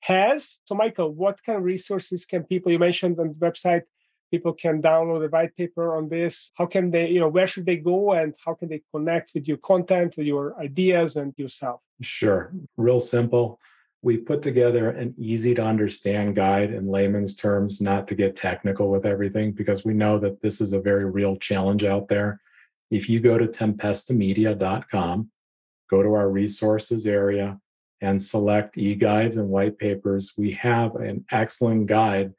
has. 0.00 0.60
So, 0.64 0.76
Michael, 0.76 1.12
what 1.12 1.42
kind 1.42 1.58
of 1.58 1.64
resources 1.64 2.24
can 2.24 2.44
people? 2.44 2.70
You 2.70 2.78
mentioned 2.78 3.18
on 3.18 3.28
the 3.28 3.34
website 3.34 3.82
people 4.30 4.52
can 4.52 4.82
download 4.82 5.24
a 5.24 5.28
white 5.28 5.56
paper 5.56 5.96
on 5.96 6.08
this 6.08 6.52
how 6.54 6.66
can 6.66 6.90
they 6.90 7.08
you 7.08 7.20
know 7.20 7.28
where 7.28 7.46
should 7.46 7.66
they 7.66 7.76
go 7.76 8.12
and 8.12 8.34
how 8.44 8.54
can 8.54 8.68
they 8.68 8.82
connect 8.92 9.32
with 9.34 9.48
your 9.48 9.56
content 9.58 10.16
your 10.18 10.58
ideas 10.60 11.16
and 11.16 11.32
yourself 11.36 11.80
sure 12.00 12.52
real 12.76 13.00
simple 13.00 13.58
we 14.02 14.16
put 14.16 14.42
together 14.42 14.90
an 14.90 15.14
easy 15.18 15.54
to 15.54 15.62
understand 15.62 16.36
guide 16.36 16.72
in 16.72 16.86
layman's 16.86 17.34
terms 17.34 17.80
not 17.80 18.06
to 18.08 18.14
get 18.14 18.36
technical 18.36 18.90
with 18.90 19.06
everything 19.06 19.52
because 19.52 19.84
we 19.84 19.94
know 19.94 20.18
that 20.18 20.40
this 20.40 20.60
is 20.60 20.72
a 20.72 20.80
very 20.80 21.04
real 21.04 21.36
challenge 21.36 21.84
out 21.84 22.08
there 22.08 22.40
if 22.90 23.08
you 23.08 23.20
go 23.20 23.36
to 23.38 23.46
tempestamedia.com 23.46 25.30
go 25.90 26.02
to 26.02 26.14
our 26.14 26.30
resources 26.30 27.06
area 27.06 27.58
and 28.00 28.20
select 28.20 28.78
e-guides 28.78 29.36
and 29.36 29.48
white 29.48 29.78
papers 29.78 30.34
we 30.38 30.52
have 30.52 30.94
an 30.96 31.24
excellent 31.30 31.86
guide 31.86 32.32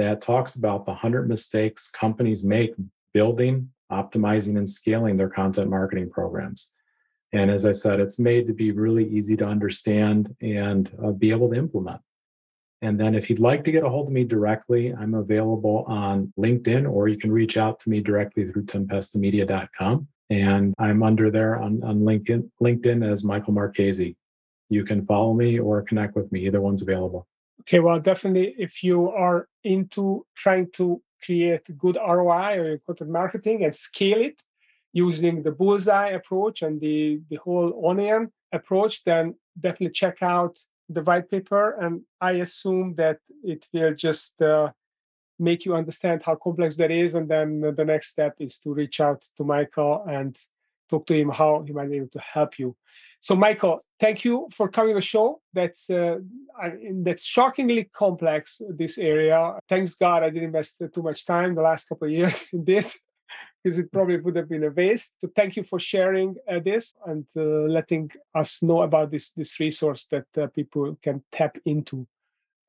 that 0.00 0.22
talks 0.22 0.54
about 0.54 0.86
the 0.86 0.92
100 0.92 1.28
mistakes 1.28 1.90
companies 1.90 2.42
make 2.42 2.74
building, 3.12 3.70
optimizing, 3.92 4.56
and 4.56 4.68
scaling 4.68 5.16
their 5.16 5.28
content 5.28 5.68
marketing 5.68 6.08
programs. 6.10 6.72
And 7.32 7.50
as 7.50 7.64
I 7.64 7.72
said, 7.72 8.00
it's 8.00 8.18
made 8.18 8.46
to 8.48 8.52
be 8.52 8.72
really 8.72 9.06
easy 9.08 9.36
to 9.36 9.44
understand 9.46 10.34
and 10.40 10.90
uh, 11.02 11.12
be 11.12 11.30
able 11.30 11.50
to 11.50 11.56
implement. 11.56 12.00
And 12.82 12.98
then 12.98 13.14
if 13.14 13.28
you'd 13.28 13.38
like 13.38 13.62
to 13.64 13.72
get 13.72 13.84
a 13.84 13.88
hold 13.88 14.08
of 14.08 14.14
me 14.14 14.24
directly, 14.24 14.92
I'm 14.92 15.14
available 15.14 15.84
on 15.86 16.32
LinkedIn 16.38 16.90
or 16.90 17.08
you 17.08 17.18
can 17.18 17.30
reach 17.30 17.56
out 17.56 17.78
to 17.80 17.90
me 17.90 18.00
directly 18.00 18.50
through 18.50 18.64
tempestamedia.com. 18.64 20.08
And 20.30 20.74
I'm 20.78 21.02
under 21.02 21.30
there 21.30 21.56
on, 21.56 21.82
on 21.82 22.00
LinkedIn, 22.00 22.50
LinkedIn 22.62 23.08
as 23.08 23.22
Michael 23.22 23.52
Marchese. 23.52 24.16
You 24.70 24.84
can 24.84 25.04
follow 25.04 25.34
me 25.34 25.58
or 25.58 25.82
connect 25.82 26.16
with 26.16 26.30
me. 26.32 26.46
Either 26.46 26.60
one's 26.60 26.82
available. 26.82 27.26
Okay, 27.62 27.80
well, 27.80 28.00
definitely 28.00 28.54
if 28.56 28.82
you 28.82 29.10
are 29.10 29.46
into 29.62 30.24
trying 30.34 30.70
to 30.72 31.02
create 31.22 31.76
good 31.76 31.96
ROI 31.96 32.58
or 32.58 32.78
content 32.86 33.10
marketing 33.10 33.64
and 33.64 33.74
scale 33.76 34.20
it 34.20 34.42
using 34.92 35.42
the 35.42 35.52
bullseye 35.52 36.10
approach 36.10 36.62
and 36.62 36.80
the, 36.80 37.20
the 37.30 37.36
whole 37.36 37.88
onion 37.88 38.32
approach, 38.52 39.04
then 39.04 39.34
definitely 39.58 39.90
check 39.90 40.18
out 40.22 40.58
the 40.88 41.02
white 41.02 41.30
paper. 41.30 41.72
And 41.80 42.02
I 42.20 42.32
assume 42.32 42.94
that 42.96 43.18
it 43.44 43.66
will 43.72 43.94
just 43.94 44.40
uh, 44.42 44.72
make 45.38 45.64
you 45.64 45.74
understand 45.74 46.22
how 46.22 46.34
complex 46.34 46.76
that 46.76 46.90
is. 46.90 47.14
And 47.14 47.28
then 47.28 47.60
the 47.60 47.84
next 47.84 48.08
step 48.08 48.34
is 48.40 48.58
to 48.60 48.74
reach 48.74 49.00
out 49.00 49.22
to 49.36 49.44
Michael 49.44 50.04
and 50.08 50.36
talk 50.88 51.06
to 51.06 51.14
him 51.14 51.30
how 51.30 51.62
he 51.66 51.72
might 51.72 51.90
be 51.90 51.98
able 51.98 52.08
to 52.08 52.20
help 52.20 52.58
you. 52.58 52.76
So, 53.22 53.36
Michael, 53.36 53.80
thank 53.98 54.24
you 54.24 54.48
for 54.50 54.68
coming 54.68 54.94
to 54.94 55.00
the 55.00 55.02
show. 55.02 55.40
That's 55.52 55.90
uh, 55.90 56.18
I, 56.60 56.72
that's 57.04 57.24
shockingly 57.24 57.90
complex. 57.92 58.62
This 58.70 58.96
area. 58.96 59.58
Thanks 59.68 59.94
God, 59.94 60.22
I 60.22 60.30
didn't 60.30 60.44
invest 60.44 60.82
too 60.94 61.02
much 61.02 61.26
time 61.26 61.54
the 61.54 61.62
last 61.62 61.88
couple 61.88 62.06
of 62.08 62.12
years 62.12 62.42
in 62.52 62.64
this, 62.64 62.98
because 63.62 63.78
it 63.78 63.92
probably 63.92 64.18
would 64.18 64.36
have 64.36 64.48
been 64.48 64.64
a 64.64 64.70
waste. 64.70 65.20
So, 65.20 65.28
thank 65.34 65.56
you 65.56 65.64
for 65.64 65.78
sharing 65.78 66.36
uh, 66.50 66.60
this 66.60 66.94
and 67.06 67.26
uh, 67.36 67.40
letting 67.40 68.10
us 68.34 68.62
know 68.62 68.82
about 68.82 69.10
this 69.10 69.30
this 69.32 69.58
resource 69.60 70.06
that 70.10 70.26
uh, 70.36 70.46
people 70.48 70.98
can 71.02 71.22
tap 71.32 71.58
into 71.64 72.06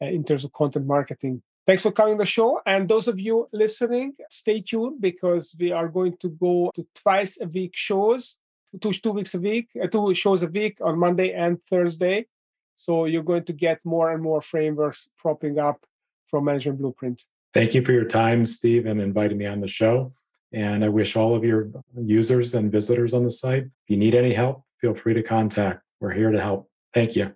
uh, 0.01 0.06
in 0.06 0.23
terms 0.23 0.43
of 0.43 0.54
content 0.54 0.86
marketing. 0.86 1.41
Thanks 1.67 1.84
for 1.84 1.91
coming 1.91 2.17
to 2.17 2.23
the 2.23 2.25
show. 2.25 2.60
And 2.65 2.89
those 2.89 3.08
of 3.08 3.19
you 3.19 3.47
listening, 3.54 4.13
stay 4.30 4.62
tuned 4.62 4.99
because 4.99 5.56
we 5.60 5.71
are 5.71 5.88
going 5.88 6.17
to 6.17 6.30
go 6.30 6.71
to 6.75 6.86
twice 6.95 7.39
a 7.39 7.45
week 7.45 7.75
shows 7.75 8.39
two 8.80 8.93
two 8.93 9.12
weeks 9.12 9.34
a 9.34 9.39
week, 9.39 9.69
uh, 9.82 9.88
two 9.88 10.13
shows 10.13 10.43
a 10.43 10.47
week 10.47 10.77
on 10.82 10.97
Monday 10.97 11.34
and 11.34 11.63
Thursday. 11.65 12.27
So 12.75 13.06
you're 13.06 13.23
going 13.23 13.43
to 13.45 13.54
get 13.54 13.80
more 13.84 14.12
and 14.12 14.23
more 14.23 14.41
frameworks 14.41 15.10
propping 15.17 15.60
up 15.60 15.86
from 16.27 16.45
Management 16.45 16.80
Blueprint. 16.80 17.23
Thank 17.54 17.73
you 17.73 17.84
for 17.84 17.91
your 17.91 18.06
time, 18.06 18.45
Steve, 18.45 18.86
and 18.86 19.01
inviting 19.01 19.38
me 19.38 19.45
on 19.45 19.60
the 19.60 19.67
show. 19.67 20.13
And 20.53 20.83
I 20.83 20.89
wish 20.89 21.15
all 21.15 21.35
of 21.35 21.43
your 21.43 21.69
users 21.95 22.53
and 22.55 22.71
visitors 22.71 23.13
on 23.13 23.23
the 23.23 23.31
site, 23.31 23.63
if 23.63 23.89
you 23.89 23.97
need 23.97 24.15
any 24.15 24.33
help, 24.33 24.63
feel 24.79 24.93
free 24.93 25.13
to 25.13 25.23
contact. 25.23 25.81
We're 25.99 26.13
here 26.13 26.31
to 26.31 26.41
help. 26.41 26.69
Thank 26.93 27.15
you. 27.15 27.33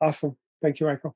Awesome. 0.00 0.36
Thank 0.60 0.80
you, 0.80 0.86
Michael. 0.86 1.14